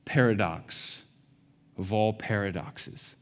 Paradox 0.06 1.04
of 1.78 1.92
all 1.92 2.14
paradoxes. 2.14 3.18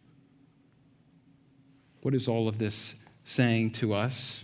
What 2.03 2.13
is 2.13 2.27
all 2.27 2.47
of 2.47 2.59
this 2.59 2.93
saying 3.23 3.71
to 3.71 3.95
us? 3.95 4.43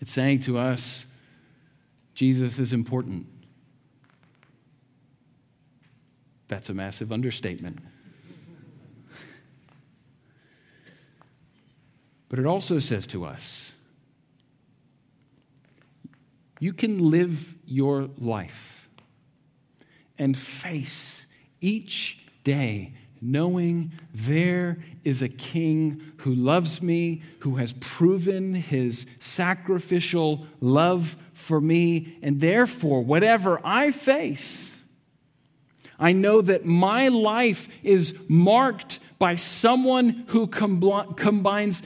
It's 0.00 0.10
saying 0.10 0.40
to 0.40 0.58
us 0.58 1.06
Jesus 2.14 2.58
is 2.58 2.72
important. 2.72 3.37
That's 6.48 6.68
a 6.70 6.74
massive 6.74 7.12
understatement. 7.12 7.78
But 12.28 12.38
it 12.38 12.46
also 12.46 12.78
says 12.78 13.06
to 13.08 13.24
us 13.24 13.72
you 16.60 16.72
can 16.72 17.10
live 17.10 17.54
your 17.64 18.10
life 18.18 18.88
and 20.18 20.36
face 20.36 21.24
each 21.60 22.18
day 22.42 22.92
knowing 23.20 23.92
there 24.14 24.78
is 25.04 25.22
a 25.22 25.28
king 25.28 26.00
who 26.18 26.34
loves 26.34 26.82
me, 26.82 27.22
who 27.40 27.56
has 27.56 27.72
proven 27.74 28.54
his 28.54 29.06
sacrificial 29.20 30.46
love 30.60 31.16
for 31.32 31.60
me, 31.60 32.16
and 32.22 32.40
therefore, 32.40 33.02
whatever 33.02 33.60
I 33.64 33.90
face, 33.90 34.72
I 35.98 36.12
know 36.12 36.40
that 36.40 36.64
my 36.64 37.08
life 37.08 37.68
is 37.82 38.16
marked 38.28 39.00
by 39.18 39.34
someone 39.34 40.24
who 40.28 40.46
combines 40.46 41.82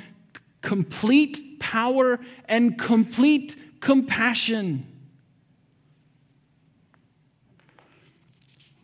complete 0.61 1.59
power 1.61 2.21
and 2.47 2.79
complete 2.79 3.81
compassion. 3.81 4.87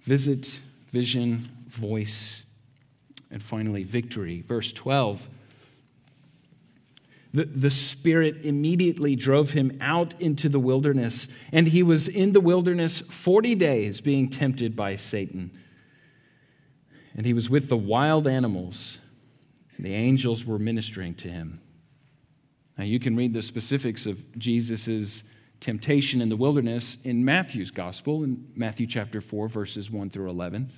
Visit, 0.01 0.61
vision, 0.91 1.37
voice, 1.69 2.43
and 3.31 3.43
finally 3.43 3.83
victory. 3.83 4.41
Verse 4.41 4.73
12. 4.73 5.29
The, 7.33 7.45
the 7.45 7.71
Spirit 7.71 8.45
immediately 8.45 9.15
drove 9.15 9.53
him 9.53 9.77
out 9.81 10.19
into 10.21 10.49
the 10.49 10.59
wilderness, 10.59 11.29
and 11.53 11.69
he 11.69 11.83
was 11.83 12.09
in 12.09 12.33
the 12.33 12.41
wilderness 12.41 13.01
40 13.01 13.55
days 13.55 14.01
being 14.01 14.31
tempted 14.31 14.75
by 14.75 14.97
Satan. 14.97 15.51
And 17.15 17.27
he 17.27 17.35
was 17.35 17.51
with 17.51 17.69
the 17.69 17.77
wild 17.77 18.27
animals, 18.27 18.99
and 19.77 19.85
the 19.85 19.95
angels 19.95 20.47
were 20.47 20.59
ministering 20.59 21.15
to 21.17 21.29
him. 21.29 21.61
Now, 22.79 22.85
you 22.85 23.01
can 23.01 23.17
read 23.17 23.35
the 23.35 23.43
specifics 23.43 24.07
of 24.07 24.39
Jesus' 24.39 25.25
temptation 25.61 26.23
in 26.23 26.29
the 26.29 26.37
wilderness 26.37 26.97
in 27.03 27.25
Matthew's 27.25 27.73
gospel, 27.73 28.23
in 28.23 28.47
Matthew 28.55 28.87
chapter 28.87 29.21
4, 29.21 29.49
verses 29.49 29.91
1 29.91 30.11
through 30.11 30.31
11. 30.31 30.71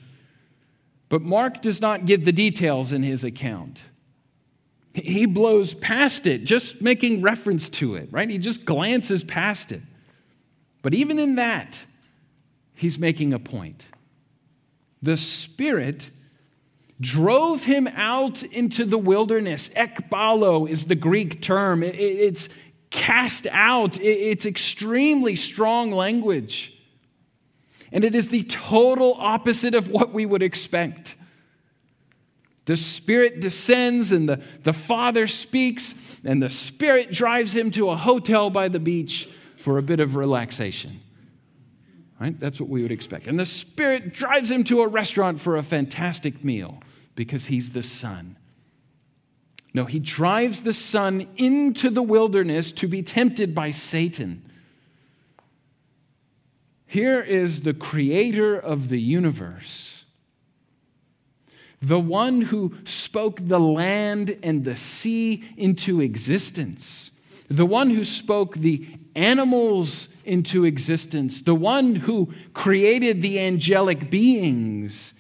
But 1.10 1.22
Mark 1.22 1.60
does 1.60 1.80
not 1.80 2.06
give 2.06 2.24
the 2.24 2.32
details 2.32 2.90
in 2.90 3.02
his 3.02 3.22
account. 3.22 3.82
He 4.92 5.26
blows 5.26 5.74
past 5.74 6.26
it, 6.26 6.44
just 6.44 6.83
making 6.83 7.22
reference 7.22 7.68
to 7.68 7.94
it, 7.94 8.09
right? 8.11 8.29
He 8.29 8.38
just 8.38 8.64
glances 8.64 9.22
past 9.22 9.70
it. 9.70 9.83
But 10.83 10.94
even 10.94 11.18
in 11.18 11.37
that, 11.37 11.85
he's 12.74 12.98
making 12.98 13.33
a 13.33 13.38
point. 13.38 13.87
The 15.03 15.16
Spirit 15.16 16.11
drove 17.00 17.64
him 17.64 17.87
out 17.88 18.42
into 18.42 18.85
the 18.85 18.98
wilderness. 18.98 19.68
Ekbalo 19.70 20.68
is 20.68 20.87
the 20.87 20.94
Greek 20.94 21.40
term, 21.40 21.83
it's 21.83 22.48
cast 22.90 23.46
out, 23.53 23.98
it's 24.00 24.44
extremely 24.44 25.37
strong 25.37 25.92
language. 25.92 26.74
And 27.92 28.05
it 28.05 28.14
is 28.14 28.29
the 28.29 28.44
total 28.44 29.14
opposite 29.18 29.74
of 29.74 29.88
what 29.88 30.12
we 30.12 30.26
would 30.26 30.42
expect. 30.42 31.14
The 32.70 32.76
Spirit 32.76 33.40
descends, 33.40 34.12
and 34.12 34.28
the, 34.28 34.40
the 34.62 34.72
Father 34.72 35.26
speaks, 35.26 35.96
and 36.24 36.40
the 36.40 36.48
Spirit 36.48 37.11
drives 37.11 37.56
him 37.56 37.72
to 37.72 37.90
a 37.90 37.96
hotel 37.96 38.48
by 38.48 38.68
the 38.68 38.78
beach 38.78 39.28
for 39.56 39.76
a 39.76 39.83
bit 39.83 39.98
of 39.98 40.14
relaxation. 40.14 41.00
Right? 42.20 42.38
That's 42.38 42.61
what 42.61 42.68
we 42.68 42.83
would 42.83 42.92
expect. 42.92 43.26
And 43.26 43.40
the 43.40 43.44
Spirit 43.44 44.14
drives 44.14 44.52
him 44.52 44.62
to 44.62 44.83
a 44.83 44.87
restaurant 44.87 45.40
for 45.40 45.56
a 45.56 45.64
fantastic 45.64 46.44
meal 46.44 46.80
because 47.16 47.46
he's 47.46 47.70
the 47.70 47.83
Son. 47.83 48.37
No, 49.74 49.87
he 49.87 49.98
drives 49.98 50.61
the 50.61 50.72
Son 50.72 51.26
into 51.37 51.90
the 51.90 52.04
wilderness 52.04 52.70
to 52.70 52.87
be 52.87 53.02
tempted 53.02 53.52
by 53.52 53.72
Satan. 53.72 54.48
Here 56.87 57.20
is 57.20 57.62
the 57.62 57.74
creator 57.74 58.56
of 58.56 58.90
the 58.90 59.00
universe, 59.00 59.99
the 61.82 62.00
one 62.00 62.42
who 62.42 62.74
spoke 62.84 63.40
the 63.40 63.60
land 63.60 64.38
and 64.42 64.64
the 64.64 64.76
sea 64.76 65.44
into 65.56 66.00
existence, 66.00 67.10
the 67.48 67.66
one 67.66 67.90
who 67.90 68.04
spoke 68.04 68.56
the 68.56 68.86
animals 69.14 70.08
into 70.24 70.64
existence, 70.64 71.42
the 71.42 71.54
one 71.54 71.96
who 71.96 72.32
created 72.52 73.22
the 73.22 73.40
angelic 73.40 74.10
beings. 74.10 75.14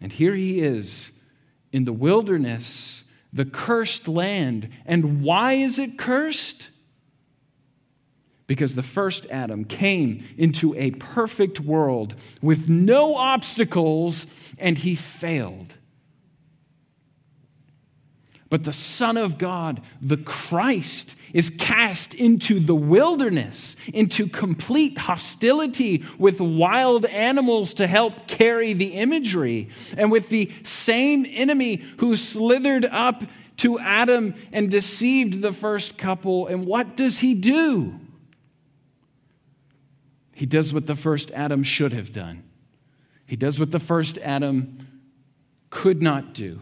And 0.00 0.12
here 0.12 0.34
he 0.34 0.60
is 0.60 1.12
in 1.72 1.86
the 1.86 1.92
wilderness, 1.92 3.02
the 3.32 3.46
cursed 3.46 4.06
land. 4.06 4.70
And 4.84 5.22
why 5.22 5.54
is 5.54 5.78
it 5.78 5.98
cursed? 5.98 6.68
Because 8.46 8.74
the 8.74 8.82
first 8.82 9.26
Adam 9.30 9.64
came 9.64 10.26
into 10.36 10.74
a 10.74 10.90
perfect 10.92 11.60
world 11.60 12.14
with 12.42 12.68
no 12.68 13.16
obstacles 13.16 14.26
and 14.58 14.78
he 14.78 14.94
failed. 14.94 15.74
But 18.50 18.64
the 18.64 18.72
Son 18.72 19.16
of 19.16 19.38
God, 19.38 19.80
the 20.00 20.18
Christ, 20.18 21.16
is 21.32 21.50
cast 21.50 22.14
into 22.14 22.60
the 22.60 22.74
wilderness, 22.74 23.74
into 23.92 24.28
complete 24.28 24.96
hostility 24.96 26.04
with 26.18 26.40
wild 26.40 27.04
animals 27.06 27.74
to 27.74 27.88
help 27.88 28.28
carry 28.28 28.72
the 28.72 28.92
imagery, 28.92 29.70
and 29.96 30.12
with 30.12 30.28
the 30.28 30.52
same 30.62 31.26
enemy 31.30 31.82
who 31.98 32.16
slithered 32.16 32.84
up 32.84 33.24
to 33.56 33.80
Adam 33.80 34.34
and 34.52 34.70
deceived 34.70 35.42
the 35.42 35.52
first 35.52 35.98
couple. 35.98 36.46
And 36.46 36.64
what 36.64 36.96
does 36.96 37.18
he 37.18 37.34
do? 37.34 37.98
He 40.34 40.46
does 40.46 40.74
what 40.74 40.86
the 40.86 40.96
first 40.96 41.30
Adam 41.30 41.62
should 41.62 41.92
have 41.92 42.12
done. 42.12 42.42
He 43.26 43.36
does 43.36 43.58
what 43.58 43.70
the 43.70 43.78
first 43.78 44.18
Adam 44.18 45.00
could 45.70 46.02
not 46.02 46.34
do. 46.34 46.60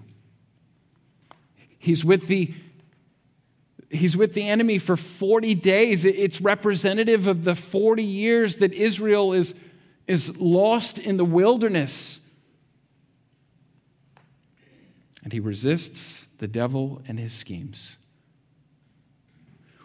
He's 1.79 2.05
with 2.05 2.27
the 2.29 2.55
He's 3.93 4.17
with 4.17 4.33
the 4.33 4.49
enemy 4.49 4.79
for 4.79 4.97
40 4.97 5.55
days. 5.55 6.07
It's 6.07 6.41
representative 6.41 7.27
of 7.27 7.45
the 7.45 7.55
40 7.55 8.03
years 8.03 8.57
that 8.57 8.73
Israel 8.73 9.35
is, 9.35 9.55
is 10.07 10.35
lost 10.39 10.99
in 10.99 11.19
the 11.19 11.27
wilderness. 11.27 12.19
And 15.23 15.31
he 15.31 15.41
resists 15.41 16.27
the 16.39 16.49
devil 16.49 17.03
and 17.07 17.19
his 17.19 17.35
schemes. 17.35 17.99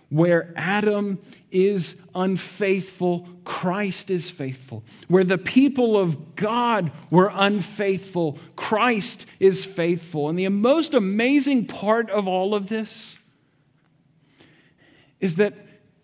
Where 0.10 0.54
Adam 0.56 1.20
is 1.52 2.02
unfaithful, 2.16 3.28
Christ 3.44 4.10
is 4.10 4.30
faithful. 4.30 4.84
Where 5.08 5.26
the 5.26 5.38
people 5.38 5.98
of 5.98 6.36
God 6.36 6.92
were 7.10 7.32
unfaithful, 7.34 8.40
Christ 8.56 9.26
is 9.40 9.66
faithful. 9.66 10.30
And 10.30 10.40
the 10.40 10.48
most 10.48 10.94
amazing 10.94 11.68
part 11.68 12.10
of 12.10 12.28
all 12.28 12.56
of 12.56 12.70
this 12.70 13.18
is 15.20 15.36
that 15.38 15.54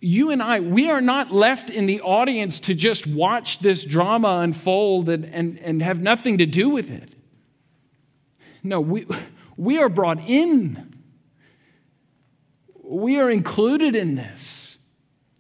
you 0.02 0.32
and 0.32 0.44
I, 0.44 0.60
we 0.60 0.90
are 0.90 1.00
not 1.00 1.32
left 1.32 1.70
in 1.70 1.86
the 1.86 2.02
audience 2.02 2.60
to 2.62 2.74
just 2.74 3.08
watch 3.08 3.60
this 3.60 3.86
drama 3.86 4.40
unfold 4.42 5.08
and, 5.08 5.24
and, 5.24 5.58
and 5.60 5.82
have 5.82 6.02
nothing 6.02 6.40
to 6.40 6.46
do 6.46 6.70
with 6.70 6.92
it. 6.92 7.14
No, 8.64 8.82
we, 8.82 9.06
we 9.56 9.78
are 9.78 9.88
brought 9.88 10.20
in 10.20 10.93
we 12.84 13.20
are 13.20 13.32
included 13.32 13.96
in 13.96 14.16
this. 14.16 14.78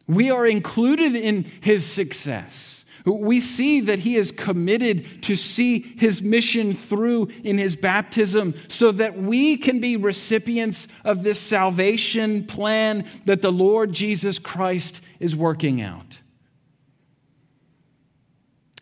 We 0.07 0.31
are 0.31 0.47
included 0.47 1.15
in 1.15 1.43
his 1.61 1.85
success. 1.85 2.85
We 3.05 3.41
see 3.41 3.81
that 3.81 3.99
he 3.99 4.15
is 4.15 4.31
committed 4.31 5.23
to 5.23 5.35
see 5.35 5.79
his 5.79 6.21
mission 6.21 6.73
through 6.73 7.31
in 7.43 7.57
his 7.57 7.75
baptism 7.75 8.55
so 8.69 8.93
that 8.93 9.17
we 9.17 9.57
can 9.57 9.81
be 9.81 9.97
recipients 9.97 10.87
of 11.03 11.23
this 11.23 11.39
salvation 11.39 12.45
plan 12.45 13.05
that 13.25 13.41
the 13.41 13.51
Lord 13.51 13.91
Jesus 13.91 14.39
Christ 14.39 15.01
is 15.19 15.35
working 15.35 15.81
out. 15.81 16.19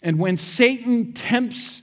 And 0.03 0.19
when 0.19 0.37
Satan 0.37 1.13
tempts, 1.13 1.80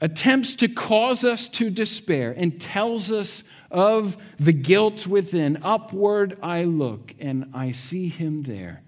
attempts 0.00 0.54
to 0.56 0.68
cause 0.68 1.24
us 1.24 1.48
to 1.48 1.70
despair 1.70 2.34
and 2.36 2.60
tells 2.60 3.10
us 3.10 3.44
of 3.70 4.16
the 4.38 4.52
guilt 4.52 5.06
within. 5.06 5.58
Upward 5.62 6.38
I 6.42 6.64
look, 6.64 7.14
and 7.18 7.50
I 7.54 7.72
see 7.72 8.08
him 8.08 8.42
there, 8.42 8.82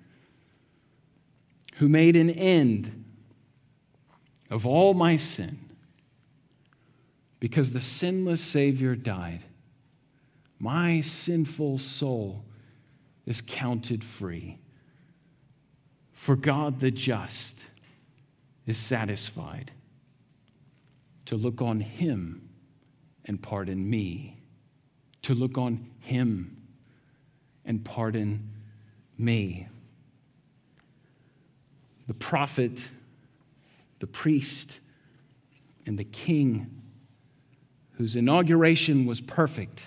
who 1.77 1.89
made 1.89 2.17
an 2.17 2.31
end 2.31 3.05
of 4.51 4.67
all 4.67 4.95
my 4.95 5.17
sin, 5.17 5.59
because 7.41 7.73
the 7.73 7.81
sinless 7.81 8.41
Savior 8.41 8.95
died. 8.95 9.45
My 10.59 11.01
sinful 11.01 11.79
soul 11.79 12.45
is 13.27 13.41
counted 13.41 14.03
free. 14.03 14.59
For 16.13 16.35
God 16.35 16.81
the 16.81 16.91
just 16.91 17.67
is 18.67 18.77
satisfied 18.77 19.71
to 21.29 21.37
look 21.37 21.63
on 21.63 21.81
him 21.81 22.51
and 23.25 23.43
pardon 23.43 23.89
me 23.89 24.39
to 25.29 25.35
look 25.35 25.59
on 25.59 25.91
Him 26.01 26.57
and 27.65 27.85
pardon 27.85 28.51
me. 29.19 29.69
The 32.07 32.15
prophet, 32.15 32.89
the 34.01 34.07
priest, 34.07 34.81
and 35.85 35.99
the 35.99 36.05
king, 36.05 36.83
whose 37.93 38.17
inauguration 38.17 39.05
was 39.05 39.21
perfect, 39.21 39.85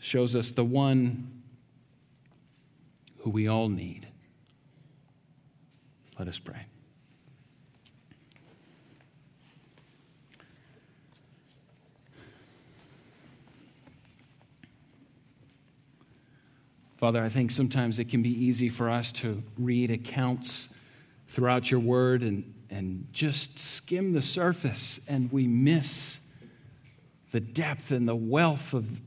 shows 0.00 0.34
us 0.34 0.50
the 0.50 0.64
one 0.64 1.42
who 3.18 3.30
we 3.30 3.46
all 3.46 3.68
need. 3.68 4.08
Let 6.18 6.26
us 6.26 6.40
pray. 6.40 6.69
Father, 17.00 17.24
I 17.24 17.30
think 17.30 17.50
sometimes 17.50 17.98
it 17.98 18.10
can 18.10 18.20
be 18.20 18.28
easy 18.28 18.68
for 18.68 18.90
us 18.90 19.10
to 19.12 19.42
read 19.56 19.90
accounts 19.90 20.68
throughout 21.28 21.70
your 21.70 21.80
word 21.80 22.20
and, 22.20 22.52
and 22.68 23.08
just 23.10 23.58
skim 23.58 24.12
the 24.12 24.20
surface, 24.20 25.00
and 25.08 25.32
we 25.32 25.46
miss 25.46 26.18
the 27.30 27.40
depth 27.40 27.90
and 27.90 28.06
the 28.06 28.14
wealth 28.14 28.74
of, 28.74 29.00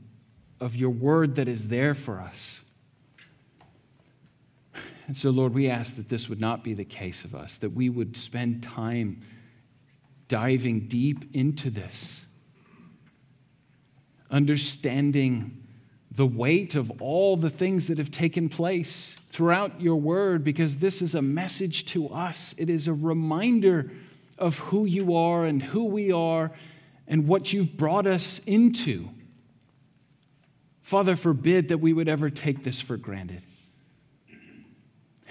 of 0.58 0.74
your 0.74 0.90
word 0.90 1.36
that 1.36 1.46
is 1.46 1.68
there 1.68 1.94
for 1.94 2.18
us. 2.18 2.62
And 5.06 5.16
so, 5.16 5.30
Lord, 5.30 5.54
we 5.54 5.70
ask 5.70 5.94
that 5.94 6.08
this 6.08 6.28
would 6.28 6.40
not 6.40 6.64
be 6.64 6.74
the 6.74 6.84
case 6.84 7.24
of 7.24 7.32
us, 7.32 7.58
that 7.58 7.74
we 7.74 7.88
would 7.88 8.16
spend 8.16 8.64
time 8.64 9.20
diving 10.26 10.88
deep 10.88 11.32
into 11.32 11.70
this, 11.70 12.26
understanding 14.32 15.63
the 16.16 16.26
weight 16.26 16.74
of 16.74 17.02
all 17.02 17.36
the 17.36 17.50
things 17.50 17.88
that 17.88 17.98
have 17.98 18.10
taken 18.10 18.48
place 18.48 19.16
throughout 19.30 19.80
your 19.80 19.96
word, 19.96 20.44
because 20.44 20.76
this 20.76 21.02
is 21.02 21.14
a 21.14 21.22
message 21.22 21.86
to 21.86 22.08
us. 22.08 22.54
It 22.56 22.70
is 22.70 22.86
a 22.86 22.94
reminder 22.94 23.90
of 24.38 24.58
who 24.58 24.84
you 24.84 25.16
are 25.16 25.44
and 25.44 25.62
who 25.62 25.86
we 25.86 26.12
are 26.12 26.52
and 27.08 27.26
what 27.26 27.52
you've 27.52 27.76
brought 27.76 28.06
us 28.06 28.40
into. 28.46 29.08
Father, 30.82 31.16
forbid 31.16 31.68
that 31.68 31.78
we 31.78 31.92
would 31.92 32.08
ever 32.08 32.30
take 32.30 32.62
this 32.62 32.80
for 32.80 32.96
granted. 32.96 33.42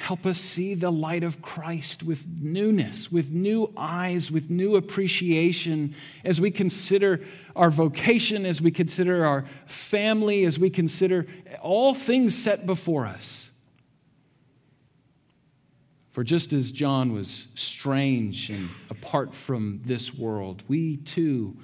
Help 0.04 0.26
us 0.26 0.38
see 0.38 0.74
the 0.74 0.92
light 0.92 1.24
of 1.24 1.42
Christ 1.42 2.04
with 2.04 2.28
newness, 2.42 3.10
with 3.10 3.32
new 3.32 3.72
eyes, 3.78 4.30
with 4.30 4.50
new 4.50 4.76
appreciation 4.76 5.96
as 6.26 6.42
we 6.42 6.52
consider 6.52 7.22
our 7.56 7.70
vocation, 7.70 8.46
as 8.46 8.62
we 8.62 8.70
consider 8.70 9.26
our 9.26 9.46
family, 9.66 10.44
as 10.44 10.60
we 10.60 10.70
consider 10.70 11.26
all 11.62 11.94
things 11.94 12.38
set 12.38 12.66
before 12.66 13.06
us. 13.06 13.50
For 16.10 16.26
just 16.26 16.52
as 16.52 16.74
John 16.74 17.14
was 17.14 17.48
strange 17.56 18.50
and 18.50 18.72
apart 18.90 19.34
from 19.34 19.84
this 19.86 20.14
world, 20.14 20.64
we 20.68 20.98
too 20.98 21.56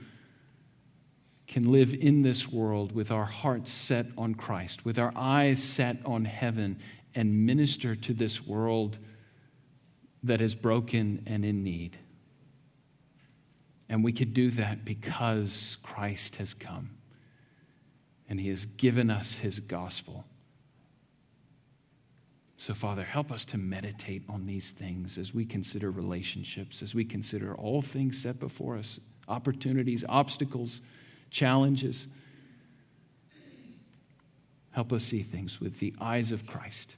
can 1.46 1.74
live 1.74 1.94
in 1.94 2.22
this 2.22 2.48
world 2.48 2.94
with 2.94 3.12
our 3.12 3.26
hearts 3.26 3.70
set 3.70 4.06
on 4.18 4.36
Christ, 4.36 4.86
with 4.86 4.98
our 4.98 5.12
eyes 5.14 5.62
set 5.62 5.98
on 6.06 6.24
heaven, 6.24 6.78
and 7.16 7.46
minister 7.46 7.96
to 7.96 8.14
this 8.14 8.46
world 8.46 8.98
that 10.24 10.42
is 10.42 10.56
broken 10.56 11.24
and 11.26 11.46
in 11.46 11.64
need. 11.64 11.98
And 13.88 14.04
we 14.04 14.12
could 14.12 14.34
do 14.34 14.52
that 14.52 14.86
because 14.86 15.78
Christ 15.82 16.36
has 16.36 16.54
come 16.54 16.92
and 18.30 18.40
he 18.40 18.50
has 18.50 18.66
given 18.66 19.10
us 19.10 19.40
his 19.40 19.60
gospel. 19.60 20.26
So, 22.58 22.74
Father, 22.74 23.04
help 23.04 23.32
us 23.32 23.46
to 23.46 23.58
meditate 23.58 24.24
on 24.30 24.46
these 24.46 24.72
things 24.72 25.18
as 25.18 25.34
we 25.34 25.46
consider 25.46 25.90
relationships, 25.90 26.82
as 26.84 26.94
we 26.94 27.06
consider 27.06 27.56
all 27.56 27.82
things 27.82 28.22
set 28.22 28.40
before 28.40 28.78
us 28.78 29.00
opportunities, 29.30 30.04
obstacles, 30.10 30.82
challenges. 31.30 32.08
Help 34.72 34.92
us 34.92 35.04
see 35.04 35.22
things 35.22 35.62
with 35.62 35.80
the 35.80 35.94
eyes 36.02 36.32
of 36.32 36.46
Christ. 36.46 36.98